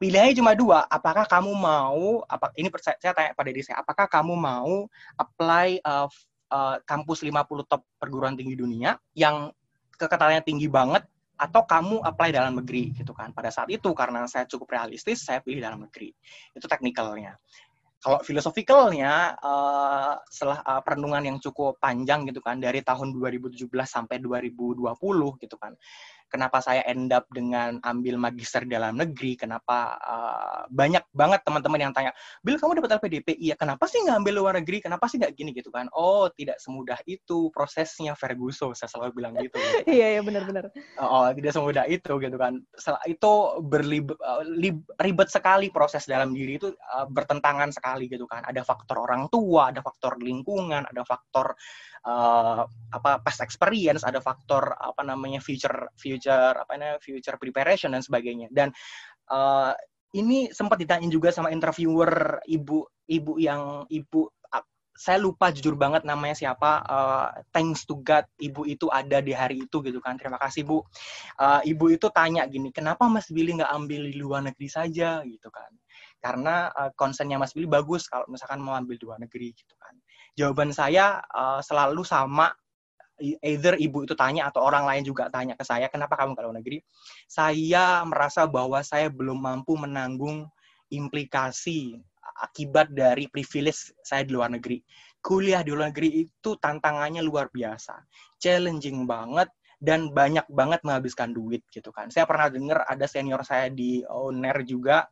pilihannya 0.04 0.36
cuma 0.36 0.52
dua. 0.52 0.84
Apakah 0.92 1.24
kamu 1.24 1.56
mau, 1.56 2.28
apa 2.28 2.52
ini 2.60 2.68
saya, 2.84 3.16
tanya 3.16 3.32
pada 3.32 3.48
diri 3.48 3.64
saya, 3.64 3.80
apakah 3.80 4.12
kamu 4.12 4.36
mau 4.36 4.92
apply 5.16 5.80
uh, 5.80 6.12
uh, 6.52 6.76
kampus 6.84 7.24
50 7.24 7.40
top 7.72 7.88
perguruan 7.96 8.36
tinggi 8.36 8.60
dunia 8.60 9.00
yang 9.16 9.56
keketalannya 9.96 10.44
tinggi 10.44 10.68
banget 10.68 11.08
atau 11.40 11.64
kamu 11.64 12.04
apply 12.04 12.36
dalam 12.36 12.60
negeri 12.60 12.92
gitu 12.92 13.16
kan. 13.16 13.32
Pada 13.32 13.48
saat 13.48 13.72
itu 13.72 13.96
karena 13.96 14.28
saya 14.28 14.44
cukup 14.44 14.76
realistis, 14.76 15.24
saya 15.24 15.40
pilih 15.40 15.64
dalam 15.64 15.88
negeri. 15.88 16.12
Itu 16.52 16.68
teknikalnya. 16.68 17.40
Kalau 18.04 18.20
filosofikalnya 18.20 19.40
uh, 19.40 20.20
setelah 20.28 20.60
uh, 20.68 20.84
perenungan 20.84 21.24
yang 21.24 21.38
cukup 21.40 21.80
panjang 21.80 22.28
gitu 22.28 22.44
kan 22.44 22.60
dari 22.60 22.84
tahun 22.84 23.16
2017 23.16 23.72
sampai 23.88 24.20
2020 24.20 24.84
gitu 25.40 25.56
kan 25.56 25.72
kenapa 26.34 26.66
saya 26.66 26.82
end 26.90 27.14
up 27.14 27.30
dengan 27.30 27.78
ambil 27.86 28.18
magister 28.18 28.66
dalam 28.66 28.98
negeri, 28.98 29.38
kenapa 29.38 30.02
uh, 30.02 30.62
banyak 30.74 31.06
banget 31.14 31.46
teman-teman 31.46 31.78
yang 31.78 31.94
tanya, 31.94 32.10
Bil 32.42 32.58
kamu 32.58 32.82
dapat 32.82 32.98
LPDP, 32.98 33.38
iya 33.38 33.54
kenapa 33.54 33.86
sih 33.86 34.02
nggak 34.02 34.26
ambil 34.26 34.34
luar 34.42 34.54
negeri, 34.58 34.82
kenapa 34.82 35.06
sih 35.06 35.22
nggak 35.22 35.38
gini 35.38 35.54
gitu 35.54 35.70
kan? 35.70 35.86
Oh 35.94 36.26
tidak 36.34 36.58
semudah 36.58 36.98
itu 37.06 37.54
prosesnya 37.54 38.18
Ferguson, 38.18 38.74
saya 38.74 38.90
selalu 38.90 39.22
bilang 39.22 39.38
gitu. 39.38 39.54
gitu. 39.54 39.86
iya 40.02 40.18
iya 40.18 40.22
benar-benar. 40.26 40.74
Oh 40.98 41.30
tidak 41.30 41.54
semudah 41.54 41.86
itu 41.86 42.18
gitu 42.18 42.38
kan, 42.42 42.58
itu 43.06 43.32
berlib 43.62 44.18
uh, 44.18 44.42
ribet 44.98 45.30
sekali 45.30 45.70
proses 45.70 46.10
dalam 46.10 46.34
diri 46.34 46.58
itu 46.58 46.74
uh, 46.74 47.06
bertentangan 47.06 47.70
sekali 47.70 48.10
gitu 48.10 48.26
kan. 48.26 48.42
Ada 48.42 48.66
faktor 48.66 49.06
orang 49.06 49.30
tua, 49.30 49.70
ada 49.70 49.86
faktor 49.86 50.18
lingkungan, 50.18 50.90
ada 50.90 51.06
faktor 51.06 51.54
uh, 52.08 52.64
apa 52.96 53.12
past 53.22 53.44
experience, 53.44 54.02
ada 54.02 54.24
faktor 54.24 54.74
apa 54.80 55.04
namanya 55.04 55.44
future 55.44 55.92
future 56.00 56.23
future 56.24 56.56
apa 56.56 56.72
namanya 56.80 57.00
future 57.04 57.36
preparation 57.36 57.92
dan 57.92 58.00
sebagainya 58.00 58.48
dan 58.56 58.72
uh, 59.28 59.76
ini 60.16 60.48
sempat 60.56 60.80
ditanya 60.80 61.12
juga 61.12 61.36
sama 61.36 61.52
interviewer 61.52 62.40
ibu 62.48 62.88
ibu 63.12 63.36
yang 63.36 63.84
ibu 63.92 64.32
saya 64.94 65.18
lupa 65.18 65.50
jujur 65.50 65.74
banget 65.74 66.06
namanya 66.06 66.38
siapa. 66.38 66.86
Uh, 66.86 67.28
thanks 67.50 67.82
to 67.90 67.98
God, 68.06 68.30
ibu 68.38 68.62
itu 68.70 68.86
ada 68.94 69.20
di 69.26 69.34
hari 69.34 69.66
itu 69.66 69.82
gitu 69.82 69.98
kan. 69.98 70.22
Terima 70.22 70.38
kasih 70.38 70.70
bu. 70.70 70.86
Uh, 71.42 71.62
ibu 71.66 71.90
itu 71.90 72.08
tanya 72.14 72.46
gini, 72.46 72.70
kenapa 72.70 73.10
Mas 73.10 73.26
Billy 73.34 73.58
nggak 73.58 73.74
ambil 73.74 74.06
di 74.06 74.22
luar 74.22 74.46
negeri 74.46 74.70
saja 74.70 75.26
gitu 75.26 75.50
kan? 75.50 75.74
Karena 76.22 76.70
uh, 76.78 76.94
concernnya 76.94 77.42
Mas 77.42 77.58
Billy 77.58 77.66
bagus 77.66 78.06
kalau 78.06 78.30
misalkan 78.30 78.62
mau 78.62 78.78
ambil 78.78 78.96
di 78.96 79.04
luar 79.04 79.18
negeri 79.18 79.50
gitu 79.58 79.74
kan. 79.82 79.98
Jawaban 80.38 80.70
saya 80.70 81.20
uh, 81.34 81.60
selalu 81.60 82.06
sama 82.06 82.54
either 83.22 83.78
ibu 83.78 84.06
itu 84.08 84.18
tanya 84.18 84.50
atau 84.50 84.66
orang 84.66 84.90
lain 84.90 85.04
juga 85.06 85.30
tanya 85.30 85.54
ke 85.54 85.64
saya, 85.66 85.90
kenapa 85.90 86.18
kamu 86.18 86.34
ke 86.34 86.42
luar 86.42 86.56
negeri? 86.58 86.78
Saya 87.30 88.02
merasa 88.08 88.50
bahwa 88.50 88.82
saya 88.82 89.12
belum 89.14 89.38
mampu 89.38 89.78
menanggung 89.78 90.50
implikasi 90.90 92.02
akibat 92.42 92.92
dari 92.92 93.30
privilege 93.30 93.94
saya 94.02 94.26
di 94.26 94.34
luar 94.34 94.50
negeri. 94.54 94.82
Kuliah 95.24 95.64
di 95.64 95.72
luar 95.72 95.94
negeri 95.94 96.28
itu 96.28 96.58
tantangannya 96.60 97.24
luar 97.24 97.48
biasa, 97.54 97.96
challenging 98.42 99.08
banget 99.08 99.48
dan 99.84 100.12
banyak 100.16 100.48
banget 100.48 100.80
menghabiskan 100.88 101.36
duit 101.36 101.64
gitu 101.68 101.92
kan. 101.92 102.08
Saya 102.08 102.24
pernah 102.24 102.48
dengar 102.48 102.88
ada 102.88 103.04
senior 103.04 103.44
saya 103.44 103.68
di 103.68 104.04
owner 104.08 104.64
juga 104.64 105.08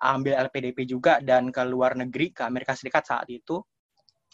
ambil 0.00 0.36
LPDP 0.48 0.84
juga 0.84 1.20
dan 1.24 1.48
ke 1.48 1.64
luar 1.64 1.96
negeri 1.96 2.32
ke 2.32 2.44
Amerika 2.44 2.76
Serikat 2.76 3.08
saat 3.08 3.28
itu 3.32 3.60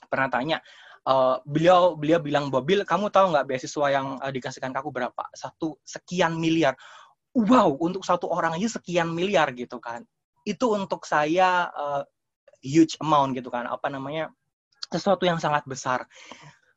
pernah 0.06 0.30
tanya 0.30 0.58
uh, 1.06 1.38
beliau 1.46 1.94
beliau 1.94 2.18
bilang 2.18 2.50
Bobil 2.50 2.82
kamu 2.82 3.08
tahu 3.08 3.32
nggak 3.32 3.46
beasiswa 3.46 3.86
yang 3.88 4.18
uh, 4.18 4.32
dikasihkan 4.34 4.74
ke 4.74 4.78
aku 4.82 4.90
berapa? 4.90 5.24
Satu 5.32 5.78
sekian 5.86 6.36
miliar. 6.36 6.74
Wow 7.36 7.78
untuk 7.78 8.02
satu 8.02 8.28
orang 8.32 8.58
aja 8.58 8.80
sekian 8.80 9.14
miliar 9.14 9.54
gitu 9.54 9.78
kan. 9.78 10.02
Itu 10.42 10.74
untuk 10.74 11.06
saya 11.06 11.70
uh, 11.70 12.02
huge 12.60 12.98
amount 12.98 13.38
gitu 13.38 13.48
kan. 13.48 13.70
Apa 13.70 13.86
namanya? 13.88 14.28
Sesuatu 14.90 15.24
yang 15.26 15.38
sangat 15.38 15.62
besar. 15.66 16.04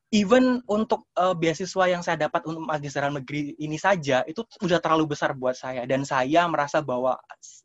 Even 0.09 0.65
untuk 0.65 1.05
uh, 1.21 1.37
beasiswa 1.37 1.85
yang 1.85 2.01
saya 2.01 2.17
dapat 2.17 2.41
untuk 2.49 2.65
magister 2.65 3.05
negeri 3.05 3.53
ini 3.61 3.77
saja 3.77 4.25
itu 4.25 4.41
sudah 4.57 4.81
terlalu 4.81 5.13
besar 5.13 5.37
buat 5.37 5.53
saya. 5.53 5.85
Dan 5.85 6.01
saya 6.01 6.49
merasa 6.49 6.81
bahwa 6.81 7.13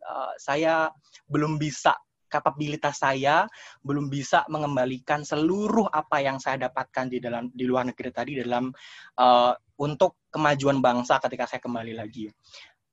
uh, 0.04 0.32
saya 0.36 0.92
belum 1.24 1.56
bisa 1.56 1.96
kapabilitas 2.34 2.98
saya 2.98 3.46
belum 3.86 4.10
bisa 4.10 4.42
mengembalikan 4.50 5.22
seluruh 5.22 5.86
apa 5.94 6.18
yang 6.18 6.42
saya 6.42 6.66
dapatkan 6.66 7.06
di 7.06 7.22
dalam 7.22 7.46
di 7.54 7.62
luar 7.62 7.86
negeri 7.86 8.10
tadi 8.10 8.42
dalam 8.42 8.74
uh, 9.22 9.52
untuk 9.78 10.26
kemajuan 10.34 10.82
bangsa 10.82 11.22
ketika 11.22 11.46
saya 11.46 11.62
kembali 11.62 11.94
lagi. 11.94 12.26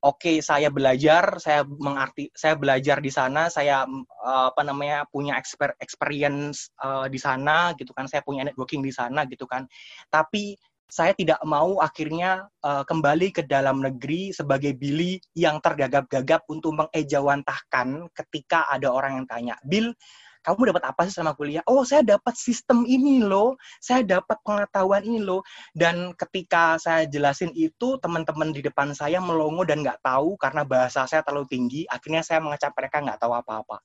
Oke, 0.01 0.33
okay, 0.33 0.38
saya 0.41 0.74
belajar, 0.74 1.38
saya 1.38 1.62
mengarti, 1.62 2.33
saya 2.33 2.57
belajar 2.57 2.98
di 3.05 3.13
sana, 3.13 3.53
saya 3.53 3.86
uh, 4.25 4.50
apa 4.50 4.65
namanya 4.65 5.05
punya 5.05 5.38
exper, 5.38 5.77
experience 5.77 6.74
uh, 6.81 7.05
di 7.05 7.21
sana, 7.21 7.77
gitu 7.77 7.93
kan, 7.93 8.10
saya 8.10 8.25
punya 8.25 8.41
networking 8.41 8.81
di 8.81 8.89
sana, 8.89 9.29
gitu 9.29 9.45
kan. 9.45 9.69
Tapi 10.10 10.57
saya 10.91 11.15
tidak 11.15 11.39
mau 11.48 11.79
akhirnya 11.79 12.51
uh, 12.67 12.83
kembali 12.83 13.31
ke 13.31 13.48
dalam 13.48 13.79
negeri 13.79 14.36
sebagai 14.36 14.75
Billy 14.75 15.24
yang 15.39 15.63
tergagap-gagap 15.63 16.43
untuk 16.51 16.75
mengejawantahkan 16.75 18.12
ketika 18.12 18.67
ada 18.67 18.91
orang 18.91 19.24
yang 19.24 19.27
tanya, 19.31 19.55
Bill, 19.63 19.95
kamu 20.43 20.75
dapat 20.75 20.83
apa 20.91 21.07
sih 21.07 21.15
sama 21.15 21.31
kuliah? 21.31 21.63
Oh, 21.63 21.88
saya 21.88 22.03
dapat 22.03 22.36
sistem 22.36 22.83
ini 22.83 23.24
loh, 23.24 23.55
saya 23.79 24.03
dapat 24.03 24.36
pengetahuan 24.43 25.05
ini 25.07 25.24
loh. 25.24 25.45
Dan 25.71 26.12
ketika 26.17 26.75
saya 26.75 27.07
jelasin 27.07 27.55
itu, 27.55 27.95
teman-teman 28.01 28.51
di 28.51 28.60
depan 28.60 28.91
saya 28.91 29.24
melongo 29.24 29.63
dan 29.63 29.86
nggak 29.86 30.03
tahu 30.03 30.36
karena 30.36 30.67
bahasa 30.67 31.07
saya 31.07 31.24
terlalu 31.24 31.48
tinggi. 31.48 31.81
Akhirnya 31.88 32.25
saya 32.25 32.43
mengecap 32.43 32.74
mereka 32.75 33.00
nggak 33.00 33.21
tahu 33.21 33.31
apa-apa 33.38 33.79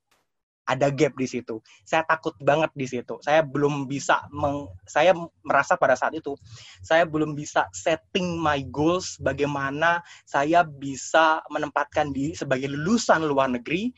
ada 0.67 0.91
gap 0.91 1.15
di 1.15 1.27
situ. 1.31 1.63
Saya 1.87 2.03
takut 2.05 2.35
banget 2.43 2.71
di 2.75 2.87
situ. 2.91 3.17
Saya 3.23 3.47
belum 3.47 3.87
bisa 3.87 4.27
meng, 4.35 4.67
saya 4.85 5.15
merasa 5.47 5.79
pada 5.79 5.95
saat 5.95 6.13
itu 6.19 6.35
saya 6.83 7.07
belum 7.07 7.39
bisa 7.39 7.67
setting 7.71 8.39
my 8.39 8.63
goals 8.75 9.17
bagaimana 9.23 10.03
saya 10.27 10.67
bisa 10.67 11.41
menempatkan 11.49 12.11
diri 12.11 12.35
sebagai 12.35 12.71
lulusan 12.71 13.25
luar 13.25 13.51
negeri 13.51 13.95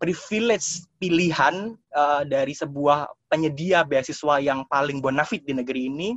privilege 0.00 0.88
pilihan 0.96 1.76
uh, 1.92 2.24
dari 2.24 2.56
sebuah 2.56 3.08
penyedia 3.28 3.84
beasiswa 3.84 4.40
yang 4.40 4.64
paling 4.64 5.04
bonafit 5.04 5.44
di 5.44 5.52
negeri 5.52 5.92
ini 5.92 6.16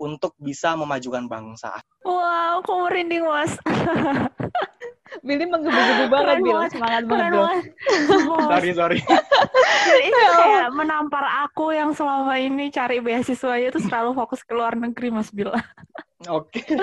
untuk 0.00 0.32
bisa 0.40 0.72
memajukan 0.78 1.28
bangsa. 1.28 1.76
Wow, 2.06 2.64
kok 2.64 2.78
merinding, 2.88 3.26
Mas. 3.26 3.52
Billy 5.26 5.44
menggebu-gebu 5.46 6.04
banget, 6.06 6.36
Bil. 6.42 6.58
Semangat 6.70 7.02
banget, 7.10 7.30
Bil. 7.34 7.46
sorry, 8.50 8.70
sorry. 8.74 8.98
Ini 9.90 10.20
kayak 10.38 10.68
menampar 10.72 11.24
aku 11.46 11.74
yang 11.74 11.90
selama 11.90 12.38
ini 12.38 12.70
cari 12.70 13.02
beasiswa 13.02 13.54
itu 13.58 13.78
selalu 13.82 14.14
fokus 14.14 14.46
ke 14.46 14.52
luar 14.54 14.78
negeri, 14.78 15.10
Mas 15.10 15.34
Bil. 15.34 15.50
Oke. 16.30 16.62
Okay. 16.62 16.78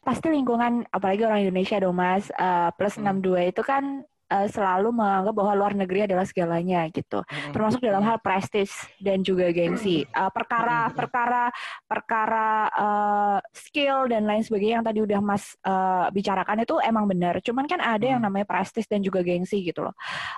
Pasti 0.00 0.32
lingkungan, 0.32 0.88
apalagi 0.88 1.28
orang 1.28 1.44
Indonesia 1.44 1.76
dong, 1.76 1.96
Mas. 1.98 2.32
Uh, 2.32 2.72
plus 2.80 2.96
hmm. 2.96 3.20
62 3.20 3.52
itu 3.52 3.62
kan 3.66 4.02
uh, 4.28 4.46
selalu 4.48 4.92
menganggap 4.92 5.34
bahwa 5.34 5.52
luar 5.56 5.72
negeri 5.74 6.06
adalah 6.08 6.24
segalanya 6.28 6.86
gitu. 6.92 7.24
Termasuk 7.52 7.80
dalam 7.82 8.04
hal 8.04 8.20
prestis 8.20 8.70
dan 9.00 9.24
juga 9.24 9.50
gengsi. 9.50 10.04
Uh, 10.12 10.30
perkara 10.30 10.88
perkara 10.92 11.50
perkara 11.88 12.48
uh, 12.72 13.38
skill 13.52 14.08
dan 14.08 14.28
lain 14.28 14.44
sebagainya 14.44 14.80
yang 14.80 14.86
tadi 14.86 15.00
udah 15.02 15.20
mas 15.20 15.56
uh, 15.64 16.06
bicarakan 16.12 16.64
itu 16.64 16.76
emang 16.84 17.04
benar. 17.08 17.40
Cuman 17.42 17.64
kan 17.64 17.80
ada 17.80 18.04
yang 18.04 18.20
namanya 18.22 18.46
prestis 18.46 18.86
dan 18.86 19.00
juga 19.00 19.24
gengsi 19.24 19.64
gitu 19.64 19.84
loh. 19.84 19.94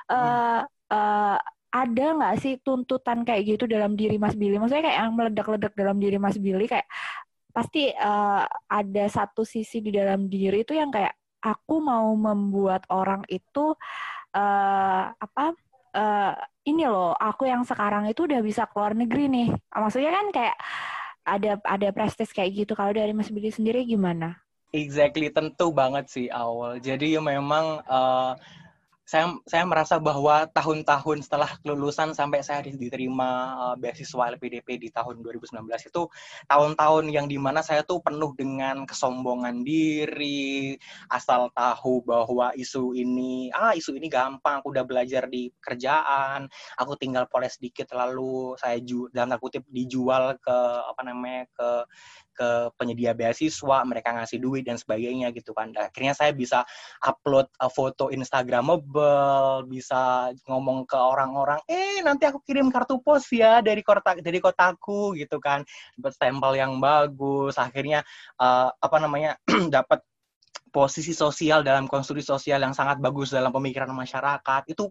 Uh, 0.07 0.63
uh, 0.91 1.39
ada 1.71 2.07
nggak 2.19 2.35
sih 2.43 2.59
tuntutan 2.67 3.23
kayak 3.23 3.47
gitu 3.47 3.65
dalam 3.71 3.95
diri 3.95 4.19
Mas 4.19 4.35
Billy? 4.35 4.59
Maksudnya 4.59 4.91
kayak 4.91 4.99
yang 5.07 5.15
meledak-ledak 5.15 5.73
dalam 5.79 6.03
diri 6.03 6.19
Mas 6.19 6.35
Billy 6.35 6.67
kayak 6.67 6.91
pasti 7.51 7.91
uh, 7.95 8.43
ada 8.67 9.05
satu 9.11 9.43
sisi 9.47 9.83
di 9.83 9.95
dalam 9.95 10.27
diri 10.27 10.63
itu 10.63 10.75
yang 10.75 10.91
kayak 10.91 11.20
aku 11.41 11.81
mau 11.81 12.13
membuat 12.17 12.85
orang 12.93 13.25
itu 13.33 13.77
uh, 14.37 15.05
apa 15.11 15.57
uh, 15.97 16.35
ini 16.69 16.85
loh 16.85 17.17
aku 17.17 17.49
yang 17.49 17.65
sekarang 17.65 18.07
itu 18.07 18.29
udah 18.29 18.41
bisa 18.45 18.69
keluar 18.69 18.93
negeri 18.93 19.27
nih. 19.27 19.49
Maksudnya 19.73 20.13
kan 20.13 20.27
kayak 20.31 20.57
ada 21.25 21.53
ada 21.65 21.89
prestis 21.93 22.33
kayak 22.33 22.65
gitu. 22.65 22.73
Kalau 22.77 22.93
dari 22.93 23.13
Mas 23.17 23.33
Billy 23.33 23.53
sendiri 23.53 23.85
gimana? 23.85 24.39
Exactly 24.71 25.35
tentu 25.35 25.75
banget 25.75 26.07
sih 26.07 26.31
awal 26.31 26.79
jadi 26.79 27.19
memang 27.19 27.83
uh, 27.91 28.39
saya 29.11 29.35
saya 29.43 29.67
merasa 29.67 29.99
bahwa 29.99 30.47
tahun-tahun 30.55 31.27
setelah 31.27 31.59
kelulusan 31.67 32.15
sampai 32.15 32.47
saya 32.47 32.63
diterima 32.63 33.59
uh, 33.59 33.75
beasiswa 33.75 34.39
LPDP 34.39 34.79
di 34.79 34.89
tahun 34.95 35.19
2019 35.27 35.67
itu 35.67 36.03
tahun-tahun 36.47 37.11
yang 37.11 37.27
di 37.27 37.35
mana 37.35 37.59
saya 37.59 37.83
tuh 37.83 37.99
penuh 37.99 38.31
dengan 38.39 38.87
kesombongan 38.87 39.67
diri 39.67 40.79
asal 41.11 41.51
tahu 41.51 42.07
bahwa 42.07 42.55
isu 42.55 42.95
ini 42.95 43.51
ah 43.51 43.75
isu 43.75 43.99
ini 43.99 44.07
gampang 44.07 44.63
aku 44.63 44.71
udah 44.71 44.87
belajar 44.87 45.27
di 45.27 45.51
kerjaan 45.59 46.47
aku 46.79 46.95
tinggal 46.95 47.27
poles 47.27 47.59
sedikit 47.59 47.91
lalu 47.91 48.55
saya 48.63 48.79
ju 48.79 49.11
dalam 49.11 49.35
kutip 49.43 49.67
dijual 49.67 50.39
ke 50.39 50.57
apa 50.87 51.03
namanya 51.03 51.51
ke 51.51 51.69
ke 52.41 52.73
penyedia 52.81 53.13
beasiswa, 53.13 53.85
mereka 53.85 54.17
ngasih 54.17 54.41
duit 54.41 54.65
dan 54.65 54.81
sebagainya 54.81 55.29
gitu 55.37 55.53
kan. 55.53 55.77
Dan 55.77 55.93
akhirnya 55.93 56.17
saya 56.17 56.33
bisa 56.33 56.65
upload 57.05 57.53
uh, 57.61 57.69
foto 57.69 58.09
Instagramable, 58.09 59.69
bisa 59.69 60.33
ngomong 60.49 60.89
ke 60.89 60.97
orang-orang, 60.97 61.61
eh 61.69 62.01
nanti 62.01 62.25
aku 62.25 62.41
kirim 62.41 62.73
kartu 62.73 62.97
pos 63.05 63.29
ya 63.29 63.61
dari 63.61 63.85
kota 63.85 64.17
dari 64.17 64.41
kotaku 64.41 65.13
gitu 65.21 65.37
kan, 65.37 65.61
dapat 66.01 66.13
stempel 66.17 66.57
yang 66.57 66.81
bagus. 66.81 67.61
Akhirnya 67.61 68.01
uh, 68.41 68.73
apa 68.73 68.97
namanya 68.97 69.37
dapat 69.77 70.01
posisi 70.73 71.13
sosial 71.13 71.61
dalam 71.61 71.85
konstruksi 71.85 72.25
sosial 72.25 72.65
yang 72.65 72.73
sangat 72.73 72.97
bagus 73.05 73.37
dalam 73.37 73.53
pemikiran 73.53 73.93
masyarakat. 73.93 74.65
Itu 74.71 74.89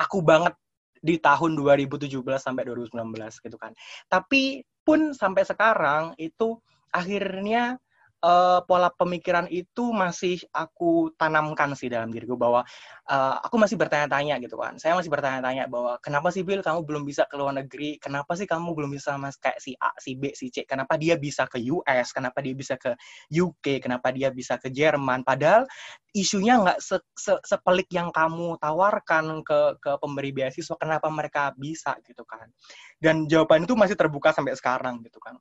aku 0.00 0.24
banget 0.24 0.56
di 1.02 1.20
tahun 1.20 1.54
2017 1.58 2.08
sampai 2.40 2.62
2019 2.66 2.96
gitu 3.44 3.56
kan. 3.60 3.76
Tapi 4.08 4.64
pun 4.86 5.10
sampai 5.12 5.42
sekarang 5.42 6.14
itu 6.16 6.58
akhirnya 6.92 7.78
uh, 8.26 8.60
pola 8.64 8.88
pemikiran 8.92 9.46
itu 9.50 9.92
masih 9.92 10.40
aku 10.54 11.12
tanamkan 11.14 11.74
sih 11.76 11.90
dalam 11.90 12.08
diriku 12.08 12.38
bahwa 12.38 12.64
uh, 13.08 13.36
aku 13.42 13.56
masih 13.60 13.76
bertanya-tanya 13.76 14.40
gitu 14.40 14.56
kan. 14.56 14.78
Saya 14.80 14.96
masih 14.96 15.10
bertanya-tanya 15.12 15.68
bahwa 15.68 15.98
kenapa 16.00 16.32
sih 16.32 16.46
Bill 16.46 16.64
kamu 16.64 16.86
belum 16.86 17.02
bisa 17.04 17.28
ke 17.28 17.34
luar 17.36 17.54
negeri? 17.56 18.00
Kenapa 18.00 18.34
sih 18.38 18.48
kamu 18.48 18.72
belum 18.72 18.90
bisa 18.94 19.14
mas 19.20 19.36
kayak 19.36 19.58
si 19.60 19.76
A, 19.78 19.92
si 20.00 20.16
B, 20.16 20.32
si 20.32 20.48
C? 20.50 20.64
Kenapa 20.64 20.96
dia 20.96 21.18
bisa 21.20 21.44
ke 21.46 21.60
US? 21.70 22.10
Kenapa 22.14 22.40
dia 22.40 22.54
bisa 22.56 22.74
ke 22.80 22.96
UK? 23.32 23.82
Kenapa 23.82 24.10
dia 24.14 24.32
bisa 24.32 24.56
ke 24.56 24.72
Jerman? 24.72 25.22
Padahal 25.26 25.68
isunya 26.16 26.56
nggak 26.58 26.78
se 26.80 26.96
-se 27.12 27.36
sepelik 27.44 27.92
yang 27.92 28.08
kamu 28.08 28.56
tawarkan 28.56 29.44
ke 29.44 29.76
ke 29.80 29.92
pemberi 30.00 30.32
beasiswa. 30.32 30.76
Kenapa 30.80 31.08
mereka 31.12 31.52
bisa 31.54 31.94
gitu 32.02 32.24
kan? 32.24 32.48
Dan 32.96 33.28
jawaban 33.28 33.68
itu 33.68 33.76
masih 33.76 33.94
terbuka 33.98 34.32
sampai 34.32 34.56
sekarang 34.56 35.04
gitu 35.04 35.20
kan. 35.20 35.36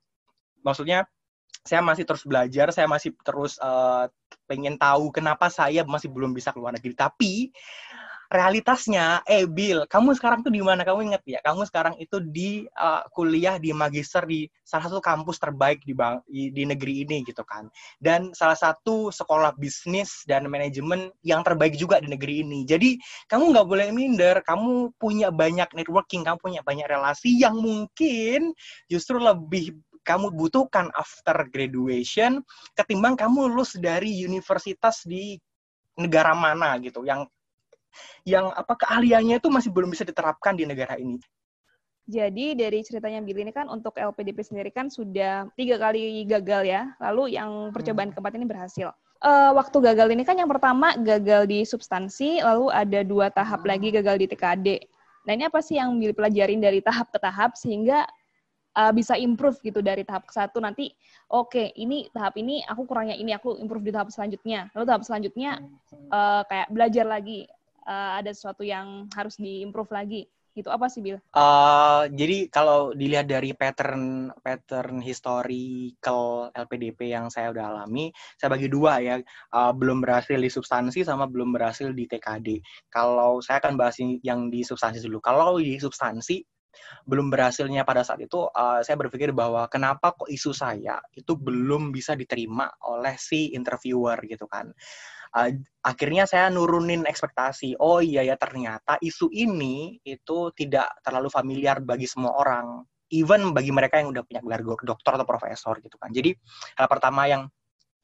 Maksudnya 0.66 1.06
saya 1.66 1.82
masih 1.82 2.06
terus 2.06 2.24
belajar, 2.24 2.70
saya 2.70 2.86
masih 2.86 3.12
terus 3.26 3.58
uh, 3.58 4.06
pengen 4.46 4.78
tahu 4.78 5.10
kenapa 5.10 5.50
saya 5.50 5.82
masih 5.82 6.14
belum 6.14 6.32
bisa 6.32 6.54
keluar 6.54 6.78
negeri. 6.78 6.94
Tapi 6.94 7.34
realitasnya, 8.30 9.22
eh 9.26 9.46
Bill, 9.46 9.86
kamu 9.86 10.18
sekarang 10.18 10.42
tuh 10.46 10.54
di 10.54 10.62
mana? 10.62 10.82
Kamu 10.82 11.10
ingat 11.10 11.26
ya? 11.26 11.42
Kamu 11.42 11.66
sekarang 11.66 11.98
itu 11.98 12.22
di 12.22 12.66
uh, 12.78 13.06
kuliah 13.14 13.58
di 13.62 13.74
magister 13.74 14.26
di 14.26 14.46
salah 14.62 14.90
satu 14.90 15.02
kampus 15.02 15.38
terbaik 15.42 15.82
di, 15.86 15.94
di 16.30 16.44
di 16.54 16.64
negeri 16.66 17.06
ini 17.06 17.26
gitu 17.26 17.42
kan. 17.42 17.70
Dan 17.98 18.34
salah 18.38 18.58
satu 18.58 19.10
sekolah 19.10 19.58
bisnis 19.58 20.26
dan 20.30 20.46
manajemen 20.50 21.10
yang 21.26 21.42
terbaik 21.42 21.78
juga 21.78 22.02
di 22.02 22.10
negeri 22.10 22.46
ini. 22.46 22.66
Jadi 22.66 22.98
kamu 23.30 23.58
nggak 23.58 23.68
boleh 23.70 23.88
minder. 23.90 24.42
Kamu 24.46 24.98
punya 25.02 25.30
banyak 25.34 25.74
networking, 25.74 26.26
kamu 26.26 26.38
punya 26.42 26.62
banyak 26.62 26.86
relasi 26.86 27.42
yang 27.42 27.58
mungkin 27.58 28.54
justru 28.90 29.18
lebih 29.18 29.74
kamu 30.06 30.30
butuhkan 30.32 30.94
after 30.94 31.50
graduation 31.50 32.46
ketimbang 32.78 33.18
kamu 33.18 33.50
lulus 33.50 33.74
dari 33.76 34.14
universitas 34.22 35.02
di 35.04 35.42
negara 35.98 36.38
mana 36.38 36.78
gitu 36.78 37.02
yang 37.04 37.26
yang 38.28 38.52
apa 38.52 38.76
keahliannya 38.76 39.40
itu 39.40 39.50
masih 39.50 39.72
belum 39.72 39.90
bisa 39.92 40.04
diterapkan 40.04 40.54
di 40.54 40.68
negara 40.68 41.00
ini. 41.00 41.18
Jadi 42.06 42.54
dari 42.54 42.86
ceritanya 42.86 43.18
Billy 43.26 43.50
ini 43.50 43.54
kan 43.56 43.66
untuk 43.66 43.98
LPDP 43.98 44.46
sendiri 44.46 44.70
kan 44.70 44.94
sudah 44.94 45.50
tiga 45.58 45.82
kali 45.82 46.22
gagal 46.30 46.62
ya, 46.70 46.94
lalu 47.02 47.34
yang 47.34 47.74
percobaan 47.74 48.14
hmm. 48.14 48.16
keempat 48.20 48.34
ini 48.38 48.46
berhasil. 48.46 48.88
Uh, 49.26 49.58
waktu 49.58 49.74
gagal 49.82 50.14
ini 50.14 50.22
kan 50.22 50.38
yang 50.38 50.46
pertama 50.46 50.94
gagal 51.02 51.50
di 51.50 51.66
substansi, 51.66 52.46
lalu 52.46 52.70
ada 52.70 53.02
dua 53.02 53.34
tahap 53.34 53.66
lagi 53.66 53.90
gagal 53.90 54.22
di 54.22 54.28
TKD. 54.30 54.68
Nah 55.26 55.32
ini 55.34 55.50
apa 55.50 55.66
sih 55.66 55.82
yang 55.82 55.98
Billy 55.98 56.14
pelajarin 56.14 56.62
dari 56.62 56.78
tahap 56.86 57.10
ke 57.10 57.18
tahap 57.18 57.58
sehingga 57.58 58.06
uh, 58.75 58.91
bisa 58.91 59.15
improve 59.15 59.58
gitu 59.63 59.79
dari 59.79 60.03
tahap 60.03 60.27
ke 60.27 60.34
satu 60.36 60.60
nanti 60.60 60.91
oke 61.32 61.55
okay, 61.55 61.67
ini 61.79 62.12
tahap 62.12 62.36
ini 62.38 62.62
aku 62.67 62.86
kurangnya 62.86 63.15
ini 63.15 63.32
aku 63.34 63.58
improve 63.58 63.88
di 63.88 63.91
tahap 63.96 64.12
selanjutnya 64.12 64.70
lalu 64.75 64.86
tahap 64.86 65.03
selanjutnya 65.08 65.63
uh, 66.12 66.44
kayak 66.46 66.67
belajar 66.70 67.05
lagi 67.08 67.48
uh, 67.88 68.20
ada 68.20 68.32
sesuatu 68.36 68.62
yang 68.62 69.08
harus 69.15 69.39
diimprove 69.39 69.89
lagi 69.89 70.27
gitu 70.55 70.72
apa 70.72 70.88
sih 70.88 71.03
Bill? 71.03 71.20
Uh, 71.36 72.08
jadi 72.15 72.48
kalau 72.48 72.96
dilihat 72.96 73.27
dari 73.27 73.51
pattern 73.51 74.32
pattern 74.39 75.03
historical 75.03 76.48
LPDP 76.55 77.12
yang 77.12 77.27
saya 77.27 77.51
udah 77.51 77.75
alami, 77.75 78.15
saya 78.39 78.55
bagi 78.55 78.72
dua 78.72 79.03
ya, 79.03 79.20
uh, 79.51 79.75
belum 79.75 80.00
berhasil 80.00 80.39
di 80.39 80.48
substansi 80.48 81.03
sama 81.03 81.27
belum 81.27 81.51
berhasil 81.51 81.91
di 81.91 82.08
TKD. 82.08 82.63
Kalau 82.88 83.44
saya 83.44 83.60
akan 83.60 83.75
bahas 83.75 84.00
yang 84.00 84.48
di 84.48 84.63
substansi 84.63 85.03
dulu. 85.03 85.20
Kalau 85.20 85.60
di 85.60 85.75
substansi 85.75 86.39
belum 87.05 87.29
berhasilnya 87.29 87.86
pada 87.86 88.01
saat 88.01 88.24
itu 88.24 88.48
uh, 88.50 88.79
saya 88.82 88.96
berpikir 88.98 89.32
bahwa 89.32 89.67
kenapa 89.70 90.13
kok 90.15 90.29
isu 90.29 90.51
saya 90.51 91.00
itu 91.13 91.34
belum 91.38 91.94
bisa 91.94 92.17
diterima 92.17 92.70
oleh 92.89 93.15
si 93.20 93.53
interviewer 93.53 94.20
gitu 94.25 94.46
kan. 94.50 94.72
Uh, 95.36 95.51
akhirnya 95.84 96.24
saya 96.24 96.48
nurunin 96.48 97.03
ekspektasi 97.03 97.75
oh 97.84 98.00
iya 98.00 98.24
ya 98.24 98.39
ternyata 98.39 98.96
isu 99.03 99.27
ini 99.36 100.00
itu 100.08 100.51
tidak 100.55 100.88
terlalu 101.03 101.27
familiar 101.27 101.84
bagi 101.84 102.07
semua 102.07 102.31
orang 102.40 102.88
even 103.14 103.53
bagi 103.53 103.70
mereka 103.70 104.01
yang 104.01 104.16
udah 104.16 104.24
punya 104.25 104.42
gelar 104.42 104.61
dokter 104.64 105.11
atau 105.14 105.27
profesor 105.27 105.77
gitu 105.83 106.00
kan. 106.00 106.09
Jadi 106.09 106.33
hal 106.79 106.88
pertama 106.90 107.29
yang 107.29 107.46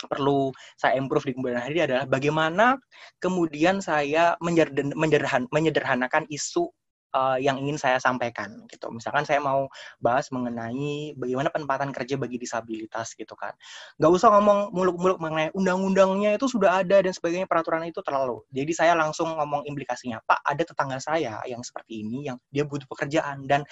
perlu 0.10 0.50
saya 0.78 0.98
improve 0.98 1.30
di 1.30 1.34
kemudian 1.38 1.62
hari 1.62 1.78
adalah 1.86 2.10
bagaimana 2.10 2.78
kemudian 3.22 3.86
saya 3.86 4.34
menyederhanakan 4.42 6.26
isu 6.26 6.70
uh, 7.16 7.38
yang 7.38 7.60
ingin 7.60 7.78
saya 7.78 8.00
sampaikan 8.00 8.66
gitu. 8.68 8.90
Misalkan 8.92 9.28
saya 9.28 9.40
mau 9.44 9.68
bahas 10.00 10.32
mengenai 10.32 11.16
bagaimana 11.16 11.52
penempatan 11.52 11.92
kerja 11.96 12.16
bagi 12.16 12.40
disabilitas 12.40 13.14
gitu 13.16 13.36
kan. 13.36 13.54
Nggak 14.00 14.12
usah 14.12 14.30
ngomong 14.36 14.72
muluk-muluk 14.76 15.20
mengenai 15.20 15.52
undang-undangnya 15.56 16.36
itu 16.36 16.48
sudah 16.48 16.84
ada 16.84 17.04
dan 17.04 17.12
sebagainya 17.12 17.48
peraturan 17.48 17.86
itu 17.88 18.00
terlalu. 18.04 18.44
Jadi 18.52 18.72
saya 18.72 18.94
langsung 18.96 19.32
ngomong 19.36 19.68
implikasinya. 19.68 20.24
Pak, 20.24 20.42
ada 20.44 20.64
tetangga 20.64 20.98
saya 21.00 21.40
yang 21.48 21.62
seperti 21.62 22.04
ini 22.04 22.32
yang 22.32 22.38
dia 22.50 22.64
butuh 22.64 22.88
pekerjaan 22.88 23.46
dan 23.48 23.68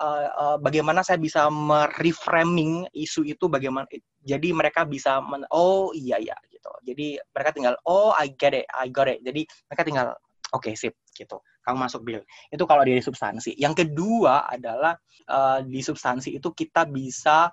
uh, 0.00 0.28
uh, 0.30 0.56
bagaimana 0.62 1.02
saya 1.02 1.18
bisa 1.18 1.50
mereframing 1.50 2.86
isu 2.94 3.26
itu 3.26 3.50
bagaimana 3.50 3.86
jadi 4.26 4.48
mereka 4.50 4.82
bisa 4.82 5.22
men, 5.22 5.46
oh 5.50 5.90
iya 5.94 6.18
iya 6.18 6.36
gitu. 6.50 6.70
Jadi 6.86 7.18
mereka 7.34 7.50
tinggal 7.54 7.74
oh 7.86 8.14
I 8.14 8.30
get 8.34 8.54
it, 8.54 8.66
I 8.74 8.90
got 8.90 9.10
it. 9.10 9.22
Jadi 9.22 9.46
mereka 9.70 9.82
tinggal 9.86 10.08
oke 10.54 10.66
okay, 10.66 10.74
sip 10.78 10.94
gitu 11.16 11.42
kamu 11.66 11.90
masuk 11.90 12.06
bil 12.06 12.22
itu 12.54 12.62
kalau 12.62 12.86
di 12.86 13.02
substansi. 13.02 13.58
Yang 13.58 13.82
kedua 13.82 14.46
adalah 14.46 14.94
uh, 15.26 15.58
di 15.66 15.82
substansi 15.82 16.38
itu 16.38 16.54
kita 16.54 16.86
bisa 16.86 17.50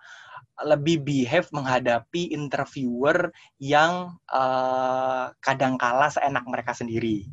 lebih 0.62 1.02
behave 1.02 1.50
menghadapi 1.50 2.30
interviewer 2.30 3.34
yang 3.58 4.14
uh, 4.30 5.34
kadangkala 5.42 6.14
seenak 6.14 6.46
mereka 6.46 6.78
sendiri 6.78 7.26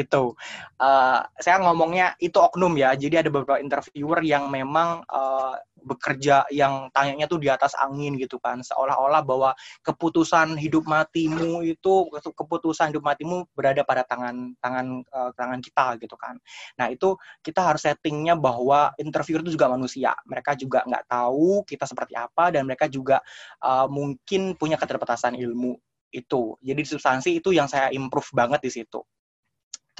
itu. 0.00 0.34
Uh, 0.80 1.20
saya 1.38 1.60
ngomongnya 1.60 2.16
itu 2.18 2.36
oknum 2.40 2.72
ya. 2.76 2.96
Jadi 2.96 3.26
ada 3.26 3.28
beberapa 3.28 3.60
interviewer 3.60 4.20
yang 4.24 4.48
memang 4.48 5.04
uh, 5.06 5.54
bekerja 5.82 6.44
yang 6.52 6.92
tanyanya 6.92 7.26
tuh 7.26 7.40
di 7.40 7.48
atas 7.48 7.72
angin 7.76 8.16
gitu 8.20 8.36
kan. 8.38 8.60
Seolah-olah 8.60 9.22
bahwa 9.24 9.50
keputusan 9.84 10.56
hidup 10.60 10.84
matimu 10.84 11.64
itu 11.64 12.08
keputusan 12.36 12.92
hidup 12.92 13.04
matimu 13.04 13.48
berada 13.56 13.82
pada 13.84 14.04
tangan 14.04 14.54
tangan 14.60 15.02
uh, 15.10 15.30
tangan 15.34 15.60
kita 15.64 15.96
gitu 16.00 16.16
kan. 16.20 16.36
Nah 16.76 16.92
itu 16.92 17.16
kita 17.40 17.60
harus 17.64 17.82
settingnya 17.84 18.36
bahwa 18.36 18.92
interviewer 19.00 19.42
itu 19.44 19.56
juga 19.56 19.72
manusia. 19.72 20.12
Mereka 20.28 20.56
juga 20.56 20.84
nggak 20.84 21.04
tahu 21.08 21.64
kita 21.64 21.84
seperti 21.88 22.14
apa 22.16 22.52
dan 22.52 22.68
mereka 22.68 22.86
juga 22.86 23.24
uh, 23.64 23.88
mungkin 23.88 24.54
punya 24.56 24.76
keterbatasan 24.76 25.36
ilmu 25.36 25.76
itu. 26.12 26.58
Jadi 26.60 26.82
substansi 26.84 27.30
itu 27.38 27.54
yang 27.54 27.70
saya 27.70 27.88
improve 27.94 28.28
banget 28.34 28.60
di 28.66 28.72
situ 28.72 29.00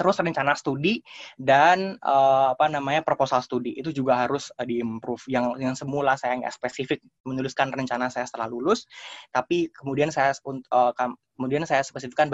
terus 0.01 0.17
rencana 0.17 0.57
studi 0.57 1.05
dan 1.37 2.01
uh, 2.01 2.57
apa 2.57 2.65
namanya 2.73 3.05
proposal 3.05 3.45
studi. 3.45 3.77
Itu 3.77 3.93
juga 3.93 4.17
harus 4.17 4.49
uh, 4.57 4.65
diimprove. 4.65 5.21
Yang 5.29 5.45
yang 5.61 5.75
semula 5.77 6.17
saya 6.17 6.41
nggak 6.41 6.57
spesifik 6.57 7.05
menuliskan 7.29 7.69
rencana 7.69 8.09
saya 8.09 8.25
setelah 8.25 8.49
lulus 8.49 8.89
tapi 9.29 9.69
kemudian 9.69 10.09
saya 10.09 10.33
uh, 10.41 10.91
kemudian 11.37 11.67
saya 11.69 11.85
spesifikkan 11.85 12.33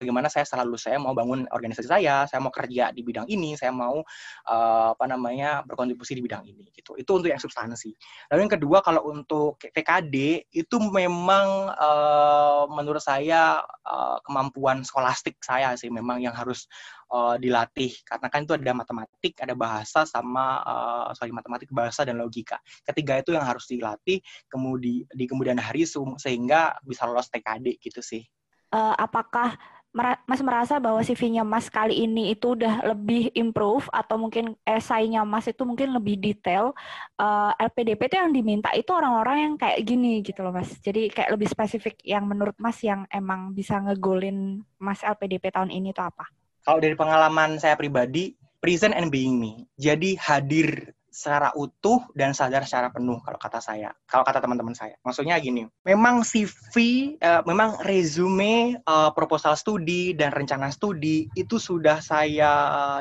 bagaimana 0.00 0.32
saya 0.32 0.48
setelah 0.48 0.64
lulus 0.64 0.88
saya 0.88 0.96
mau 0.96 1.12
bangun 1.12 1.44
organisasi 1.52 1.84
saya, 1.84 2.24
saya 2.24 2.40
mau 2.40 2.48
kerja 2.48 2.88
di 2.88 3.04
bidang 3.04 3.28
ini, 3.28 3.52
saya 3.52 3.68
mau 3.68 4.00
uh, 4.48 4.88
apa 4.96 5.04
namanya 5.04 5.60
berkontribusi 5.68 6.16
di 6.16 6.24
bidang 6.24 6.48
ini 6.48 6.72
gitu. 6.72 6.96
Itu 6.96 7.20
untuk 7.20 7.28
yang 7.28 7.38
substansi. 7.38 7.92
Lalu 8.32 8.48
yang 8.48 8.54
kedua 8.56 8.80
kalau 8.80 9.04
untuk 9.12 9.60
TKD 9.60 10.48
itu 10.56 10.76
memang 10.80 11.68
uh, 11.76 12.64
menurut 12.72 13.04
saya 13.04 13.60
uh, 13.84 14.16
kemampuan 14.24 14.80
skolastik 14.80 15.36
saya 15.44 15.76
sih 15.76 15.92
memang 15.92 16.24
yang 16.24 16.32
harus 16.32 16.64
uh, 17.12 17.36
dilatih 17.36 17.92
karena 18.08 18.26
kan 18.32 18.48
itu 18.48 18.56
ada 18.56 18.72
matematik, 18.72 19.36
ada 19.36 19.52
bahasa 19.52 20.08
sama 20.08 20.64
uh, 20.64 21.12
sorry 21.12 21.36
matematik, 21.36 21.68
bahasa 21.68 22.08
dan 22.08 22.16
logika. 22.16 22.56
Ketiga 22.88 23.20
itu 23.20 23.36
yang 23.36 23.44
harus 23.44 23.68
dilatih 23.68 24.24
kemudian 24.48 25.04
di 25.12 25.24
kemudian 25.28 25.60
hari 25.60 25.84
sehingga 25.84 26.80
bisa 26.88 27.04
lolos 27.04 27.28
TKD 27.28 27.76
gitu 27.84 28.00
sih. 28.00 28.24
Uh, 28.70 28.94
apakah 28.94 29.58
Mas 29.90 30.38
merasa 30.38 30.78
bahwa 30.78 31.02
CV-nya 31.02 31.42
Mas 31.42 31.66
kali 31.66 32.06
ini 32.06 32.30
itu 32.30 32.54
udah 32.54 32.94
lebih 32.94 33.34
improve 33.34 33.90
atau 33.90 34.22
mungkin 34.22 34.54
esainya 34.62 35.26
Mas 35.26 35.50
itu 35.50 35.66
mungkin 35.66 35.90
lebih 35.90 36.14
detail. 36.14 36.70
Uh, 37.18 37.50
LPDP 37.58 38.06
itu 38.06 38.16
yang 38.22 38.30
diminta 38.30 38.70
itu 38.78 38.86
orang-orang 38.94 39.36
yang 39.50 39.54
kayak 39.58 39.82
gini 39.82 40.22
gitu 40.22 40.46
loh 40.46 40.54
Mas. 40.54 40.70
Jadi 40.78 41.10
kayak 41.10 41.34
lebih 41.34 41.50
spesifik 41.50 41.98
yang 42.06 42.22
menurut 42.22 42.54
Mas 42.62 42.78
yang 42.86 43.02
emang 43.10 43.50
bisa 43.50 43.82
ngegolin 43.82 44.62
Mas 44.78 45.02
LPDP 45.02 45.50
tahun 45.50 45.74
ini 45.74 45.90
itu 45.90 46.02
apa? 46.02 46.22
Kalau 46.62 46.78
dari 46.78 46.94
pengalaman 46.94 47.58
saya 47.58 47.74
pribadi, 47.74 48.38
present 48.62 48.94
and 48.94 49.10
being 49.10 49.42
me. 49.42 49.66
Jadi 49.74 50.14
hadir 50.22 50.94
secara 51.10 51.50
utuh 51.58 52.06
dan 52.14 52.30
sadar 52.30 52.62
secara 52.62 52.94
penuh 52.94 53.18
kalau 53.26 53.36
kata 53.36 53.58
saya, 53.58 53.90
kalau 54.06 54.22
kata 54.22 54.38
teman-teman 54.38 54.72
saya. 54.78 54.94
Maksudnya 55.02 55.36
gini, 55.42 55.66
memang 55.82 56.22
CV, 56.22 56.74
uh, 57.18 57.42
memang 57.44 57.82
resume, 57.82 58.78
uh, 58.86 59.10
proposal 59.10 59.58
studi 59.58 60.14
dan 60.14 60.30
rencana 60.30 60.70
studi 60.70 61.26
itu 61.34 61.58
sudah 61.58 61.98
saya 61.98 62.50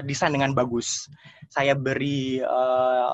desain 0.01 0.33
dengan 0.33 0.57
bagus. 0.57 1.05
Saya 1.49 1.77
beri 1.77 2.41
uh, 2.41 3.09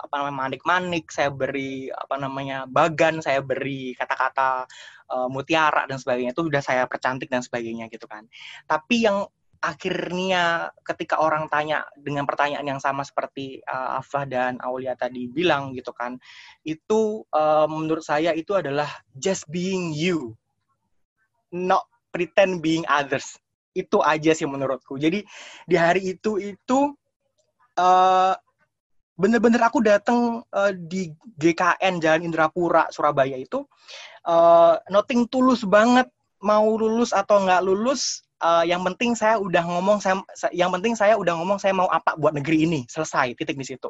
apa 0.00 0.14
namanya 0.24 0.36
manik-manik, 0.48 1.12
saya 1.12 1.28
beri 1.28 1.92
apa 1.92 2.16
namanya 2.16 2.64
bagan, 2.64 3.20
saya 3.20 3.44
beri 3.44 3.92
kata-kata 3.92 4.64
uh, 5.12 5.28
mutiara 5.28 5.84
dan 5.84 6.00
sebagainya 6.00 6.32
itu 6.32 6.48
sudah 6.48 6.64
saya 6.64 6.88
percantik 6.88 7.28
dan 7.28 7.44
sebagainya 7.44 7.92
gitu 7.92 8.08
kan. 8.08 8.24
Tapi 8.64 9.04
yang 9.04 9.28
akhirnya 9.60 10.72
ketika 10.80 11.20
orang 11.20 11.44
tanya 11.52 11.84
dengan 11.92 12.24
pertanyaan 12.24 12.64
yang 12.64 12.80
sama 12.80 13.04
seperti 13.04 13.60
uh, 13.68 14.00
Afah 14.00 14.24
dan 14.24 14.56
Aulia 14.64 14.96
tadi 14.96 15.28
bilang 15.28 15.76
gitu 15.76 15.92
kan, 15.92 16.16
itu 16.64 17.22
uh, 17.32 17.68
menurut 17.68 18.00
saya 18.00 18.32
itu 18.32 18.56
adalah 18.56 18.88
just 19.12 19.44
being 19.52 19.92
you, 19.92 20.32
not 21.52 21.84
pretend 22.08 22.64
being 22.64 22.88
others. 22.88 23.36
Itu 23.76 24.00
aja 24.00 24.32
sih 24.32 24.48
menurutku. 24.48 24.96
Jadi 24.96 25.22
di 25.68 25.76
hari 25.76 26.16
itu 26.16 26.40
itu 26.40 26.96
uh, 27.76 28.34
bener-bener 29.20 29.60
aku 29.60 29.84
datang 29.84 30.40
uh, 30.48 30.72
di 30.72 31.12
GKN 31.36 32.00
Jalan 32.00 32.24
Indrapura 32.24 32.88
Surabaya 32.88 33.36
itu 33.36 33.68
uh, 34.24 34.80
nothing 34.88 35.28
tulus 35.28 35.60
banget 35.68 36.08
mau 36.40 36.66
lulus 36.76 37.12
atau 37.12 37.44
nggak 37.44 37.62
lulus 37.64 38.24
uh, 38.40 38.64
yang 38.64 38.80
penting 38.82 39.12
saya 39.12 39.36
udah 39.36 39.62
ngomong 39.64 40.00
saya 40.00 40.20
yang 40.50 40.72
penting 40.72 40.96
saya 40.96 41.14
udah 41.16 41.36
ngomong 41.36 41.60
saya 41.60 41.76
mau 41.76 41.88
apa 41.88 42.16
buat 42.16 42.34
negeri 42.34 42.66
ini. 42.66 42.80
Selesai 42.88 43.36
titik 43.36 43.56
di 43.56 43.66
situ. 43.66 43.88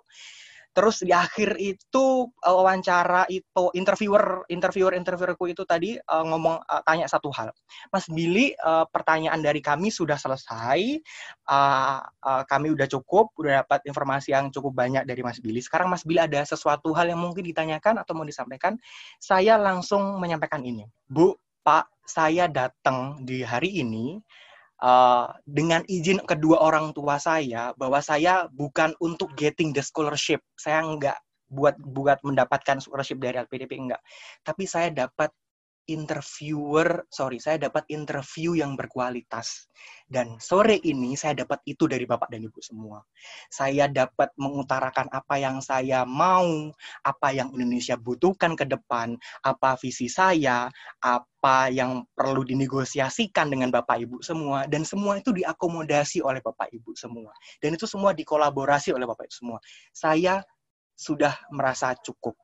Terus 0.71 1.03
di 1.03 1.11
akhir 1.11 1.59
itu 1.59 2.31
uh, 2.31 2.55
wawancara 2.55 3.27
itu 3.27 3.75
interviewer 3.75 4.47
interviewer 4.47 4.95
interviewerku 4.95 5.51
itu 5.51 5.67
tadi 5.67 5.99
uh, 5.99 6.23
ngomong 6.23 6.63
uh, 6.63 6.83
tanya 6.87 7.11
satu 7.11 7.27
hal. 7.35 7.51
Mas 7.91 8.07
Billy 8.07 8.55
uh, 8.63 8.87
pertanyaan 8.87 9.43
dari 9.43 9.59
kami 9.59 9.91
sudah 9.91 10.15
selesai 10.15 11.03
uh, 11.51 11.99
uh, 12.07 12.43
kami 12.47 12.71
udah 12.71 12.87
cukup 12.87 13.35
udah 13.35 13.67
dapat 13.67 13.83
informasi 13.83 14.31
yang 14.31 14.55
cukup 14.55 14.71
banyak 14.79 15.03
dari 15.11 15.27
Mas 15.27 15.43
Billy. 15.43 15.59
Sekarang 15.59 15.91
Mas 15.91 16.07
Billy 16.07 16.23
ada 16.23 16.39
sesuatu 16.47 16.95
hal 16.95 17.11
yang 17.11 17.19
mungkin 17.19 17.43
ditanyakan 17.43 17.99
atau 17.99 18.15
mau 18.15 18.23
disampaikan 18.23 18.79
saya 19.19 19.59
langsung 19.59 20.23
menyampaikan 20.23 20.63
ini. 20.63 20.87
Bu 21.11 21.35
Pak 21.67 22.00
saya 22.11 22.51
datang 22.51 23.23
di 23.23 23.47
hari 23.47 23.87
ini 23.87 24.19
uh, 24.83 25.31
dengan 25.47 25.87
izin 25.87 26.27
kedua 26.27 26.59
orang 26.59 26.91
tua 26.91 27.23
saya 27.23 27.71
bahwa 27.79 28.03
saya 28.03 28.51
bukan 28.51 28.91
untuk 28.99 29.31
getting 29.39 29.71
the 29.71 29.85
scholarship. 29.85 30.43
Saya 30.59 30.83
enggak 30.83 31.23
buat 31.51 31.79
buat 31.79 32.19
mendapatkan 32.27 32.83
scholarship 32.83 33.23
dari 33.23 33.39
LPDP 33.39 33.79
enggak. 33.79 34.03
Tapi 34.43 34.67
saya 34.67 34.91
dapat 34.91 35.31
interviewer, 35.91 37.03
sorry, 37.11 37.43
saya 37.43 37.59
dapat 37.59 37.83
interview 37.91 38.55
yang 38.55 38.79
berkualitas. 38.79 39.67
Dan 40.07 40.39
sore 40.39 40.79
ini 40.87 41.19
saya 41.19 41.43
dapat 41.43 41.63
itu 41.67 41.91
dari 41.91 42.07
Bapak 42.07 42.31
dan 42.31 42.47
Ibu 42.47 42.63
semua. 42.63 43.03
Saya 43.51 43.91
dapat 43.91 44.31
mengutarakan 44.39 45.11
apa 45.11 45.35
yang 45.43 45.59
saya 45.59 46.07
mau, 46.07 46.71
apa 47.03 47.29
yang 47.35 47.51
Indonesia 47.55 47.99
butuhkan 47.99 48.55
ke 48.55 48.67
depan, 48.71 49.19
apa 49.43 49.75
visi 49.83 50.07
saya, 50.07 50.71
apa 51.03 51.71
yang 51.75 52.07
perlu 52.15 52.47
dinegosiasikan 52.47 53.51
dengan 53.51 53.75
Bapak 53.75 53.99
Ibu 54.07 54.23
semua, 54.23 54.71
dan 54.71 54.87
semua 54.87 55.19
itu 55.19 55.35
diakomodasi 55.35 56.23
oleh 56.23 56.39
Bapak 56.39 56.71
Ibu 56.71 56.95
semua. 56.95 57.35
Dan 57.59 57.75
itu 57.75 57.91
semua 57.91 58.15
dikolaborasi 58.15 58.95
oleh 58.95 59.07
Bapak 59.07 59.27
Ibu 59.27 59.35
semua. 59.35 59.59
Saya 59.91 60.43
sudah 60.95 61.35
merasa 61.51 61.95
cukup. 61.99 62.39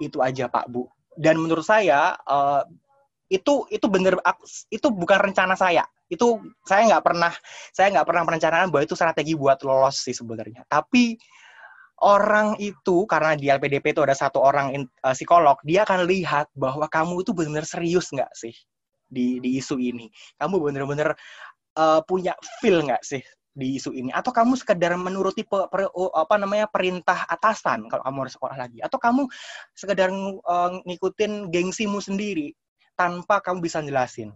Itu 0.00 0.24
aja 0.24 0.48
Pak 0.48 0.66
Bu 0.72 0.88
dan 1.18 1.38
menurut 1.38 1.66
saya 1.66 2.14
uh, 2.26 2.62
itu 3.30 3.66
itu 3.70 3.86
bener 3.86 4.18
itu 4.70 4.88
bukan 4.90 5.18
rencana 5.30 5.54
saya. 5.54 5.86
Itu 6.10 6.42
saya 6.66 6.90
nggak 6.90 7.04
pernah 7.06 7.32
saya 7.70 7.94
nggak 7.94 8.06
pernah 8.06 8.22
perencanaan 8.26 8.68
bahwa 8.74 8.82
itu 8.82 8.98
strategi 8.98 9.38
buat 9.38 9.62
lolos 9.62 10.02
sih 10.02 10.14
sebenarnya. 10.14 10.66
Tapi 10.66 11.14
orang 12.02 12.58
itu 12.58 13.06
karena 13.06 13.38
di 13.38 13.46
LPDP 13.52 13.94
itu 13.94 14.02
ada 14.02 14.16
satu 14.16 14.42
orang 14.42 14.74
in, 14.74 14.82
uh, 15.06 15.14
psikolog 15.14 15.58
dia 15.62 15.86
akan 15.86 16.08
lihat 16.10 16.50
bahwa 16.58 16.90
kamu 16.90 17.22
itu 17.22 17.30
benar-benar 17.30 17.66
serius 17.68 18.10
nggak 18.10 18.32
sih 18.34 18.54
di 19.06 19.38
di 19.38 19.62
isu 19.62 19.78
ini? 19.78 20.10
Kamu 20.38 20.58
benar-benar 20.58 21.14
uh, 21.78 22.00
punya 22.02 22.34
feel 22.58 22.82
nggak 22.82 23.02
sih 23.06 23.22
di 23.52 23.76
isu 23.78 23.90
ini? 23.94 24.10
Atau 24.14 24.30
kamu 24.30 24.56
sekedar 24.56 24.94
menuruti 24.96 25.42
pe, 25.44 25.66
per, 25.68 25.90
apa 25.94 26.34
namanya 26.38 26.66
perintah 26.70 27.26
atasan 27.26 27.90
kalau 27.90 28.02
kamu 28.06 28.16
harus 28.26 28.34
sekolah 28.34 28.56
lagi? 28.56 28.78
Atau 28.82 28.98
kamu 28.98 29.26
sekedar 29.74 30.10
uh, 30.12 30.70
ngikutin 30.86 31.50
gengsimu 31.50 31.98
sendiri 31.98 32.54
tanpa 32.94 33.42
kamu 33.42 33.64
bisa 33.64 33.82
jelasin? 33.82 34.32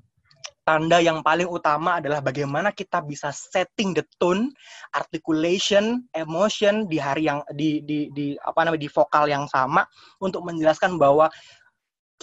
Tanda 0.64 0.96
yang 0.96 1.20
paling 1.20 1.44
utama 1.44 2.00
adalah 2.00 2.24
bagaimana 2.24 2.72
kita 2.72 3.04
bisa 3.04 3.28
setting 3.28 3.92
the 3.92 4.00
tone, 4.16 4.48
articulation, 4.96 6.08
emotion 6.16 6.88
di 6.88 6.96
hari 6.96 7.28
yang 7.28 7.44
di 7.52 7.84
di 7.84 8.08
di 8.16 8.32
apa 8.40 8.64
namanya 8.64 8.80
di 8.80 8.88
vokal 8.88 9.28
yang 9.28 9.44
sama 9.44 9.84
untuk 10.24 10.40
menjelaskan 10.40 10.96
bahwa 10.96 11.28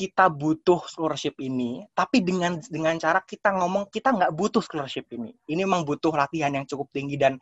kita 0.01 0.33
butuh 0.33 0.81
scholarship 0.89 1.37
ini, 1.37 1.85
tapi 1.93 2.25
dengan 2.25 2.57
dengan 2.65 2.97
cara 2.97 3.21
kita 3.21 3.53
ngomong 3.53 3.93
kita 3.93 4.09
nggak 4.09 4.33
butuh 4.33 4.65
scholarship 4.65 5.05
ini. 5.13 5.29
Ini 5.45 5.61
memang 5.61 5.85
butuh 5.85 6.09
latihan 6.09 6.49
yang 6.49 6.65
cukup 6.65 6.89
tinggi 6.89 7.21
dan 7.21 7.37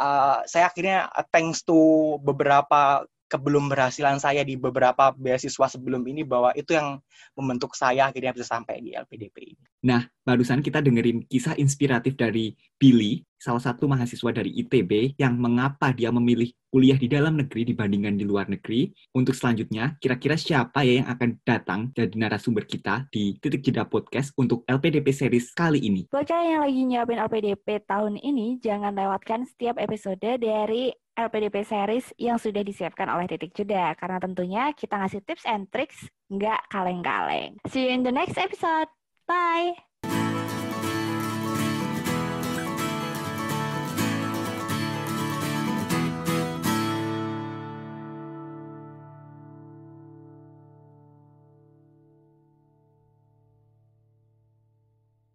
uh, 0.00 0.40
saya 0.48 0.72
akhirnya 0.72 1.12
uh, 1.12 1.26
thanks 1.28 1.60
to 1.60 2.16
beberapa 2.24 3.04
kebelum 3.30 3.70
berhasilan 3.70 4.18
saya 4.18 4.42
di 4.42 4.58
beberapa 4.58 5.14
beasiswa 5.14 5.70
sebelum 5.70 6.02
ini 6.10 6.26
bahwa 6.26 6.50
itu 6.58 6.74
yang 6.74 6.98
membentuk 7.38 7.78
saya 7.78 8.10
akhirnya 8.10 8.34
bisa 8.34 8.58
sampai 8.58 8.82
di 8.82 8.90
LPDP 8.98 9.54
ini. 9.54 9.64
Nah, 9.86 10.02
barusan 10.26 10.60
kita 10.60 10.82
dengerin 10.82 11.24
kisah 11.30 11.54
inspiratif 11.56 12.18
dari 12.18 12.52
Billy, 12.74 13.22
salah 13.40 13.62
satu 13.62 13.88
mahasiswa 13.88 14.28
dari 14.34 14.52
ITB 14.60 15.16
yang 15.16 15.38
mengapa 15.40 15.94
dia 15.94 16.12
memilih 16.12 16.52
kuliah 16.68 17.00
di 17.00 17.08
dalam 17.08 17.40
negeri 17.40 17.64
dibandingkan 17.72 18.20
di 18.20 18.28
luar 18.28 18.52
negeri. 18.52 18.92
Untuk 19.16 19.32
selanjutnya, 19.32 19.96
kira-kira 19.96 20.36
siapa 20.36 20.84
ya 20.84 21.00
yang 21.00 21.08
akan 21.08 21.30
datang 21.42 21.80
jadi 21.96 22.12
narasumber 22.12 22.68
kita 22.68 23.08
di 23.08 23.40
Titik 23.40 23.64
Jeda 23.64 23.88
Podcast 23.88 24.36
untuk 24.36 24.66
LPDP 24.68 25.08
series 25.16 25.56
kali 25.56 25.80
ini? 25.80 26.04
Buat 26.12 26.28
kalian 26.28 26.60
yang 26.60 26.62
lagi 26.66 26.80
nyiapin 26.84 27.18
LPDP 27.24 27.66
tahun 27.88 28.20
ini, 28.20 28.60
jangan 28.60 28.92
lewatkan 28.92 29.48
setiap 29.48 29.80
episode 29.80 30.20
dari 30.20 30.92
LPDP 31.28 31.66
series 31.66 32.06
yang 32.16 32.40
sudah 32.40 32.64
disiapkan 32.64 33.10
oleh 33.12 33.28
Titik 33.28 33.52
Jeda. 33.52 33.92
Karena 33.98 34.16
tentunya 34.16 34.72
kita 34.72 34.96
ngasih 34.96 35.20
tips 35.26 35.44
and 35.44 35.68
tricks 35.68 36.08
nggak 36.32 36.60
kaleng-kaleng. 36.72 37.60
See 37.68 37.84
you 37.84 37.90
in 37.92 38.06
the 38.06 38.14
next 38.14 38.40
episode. 38.40 38.88
Bye! 39.28 39.89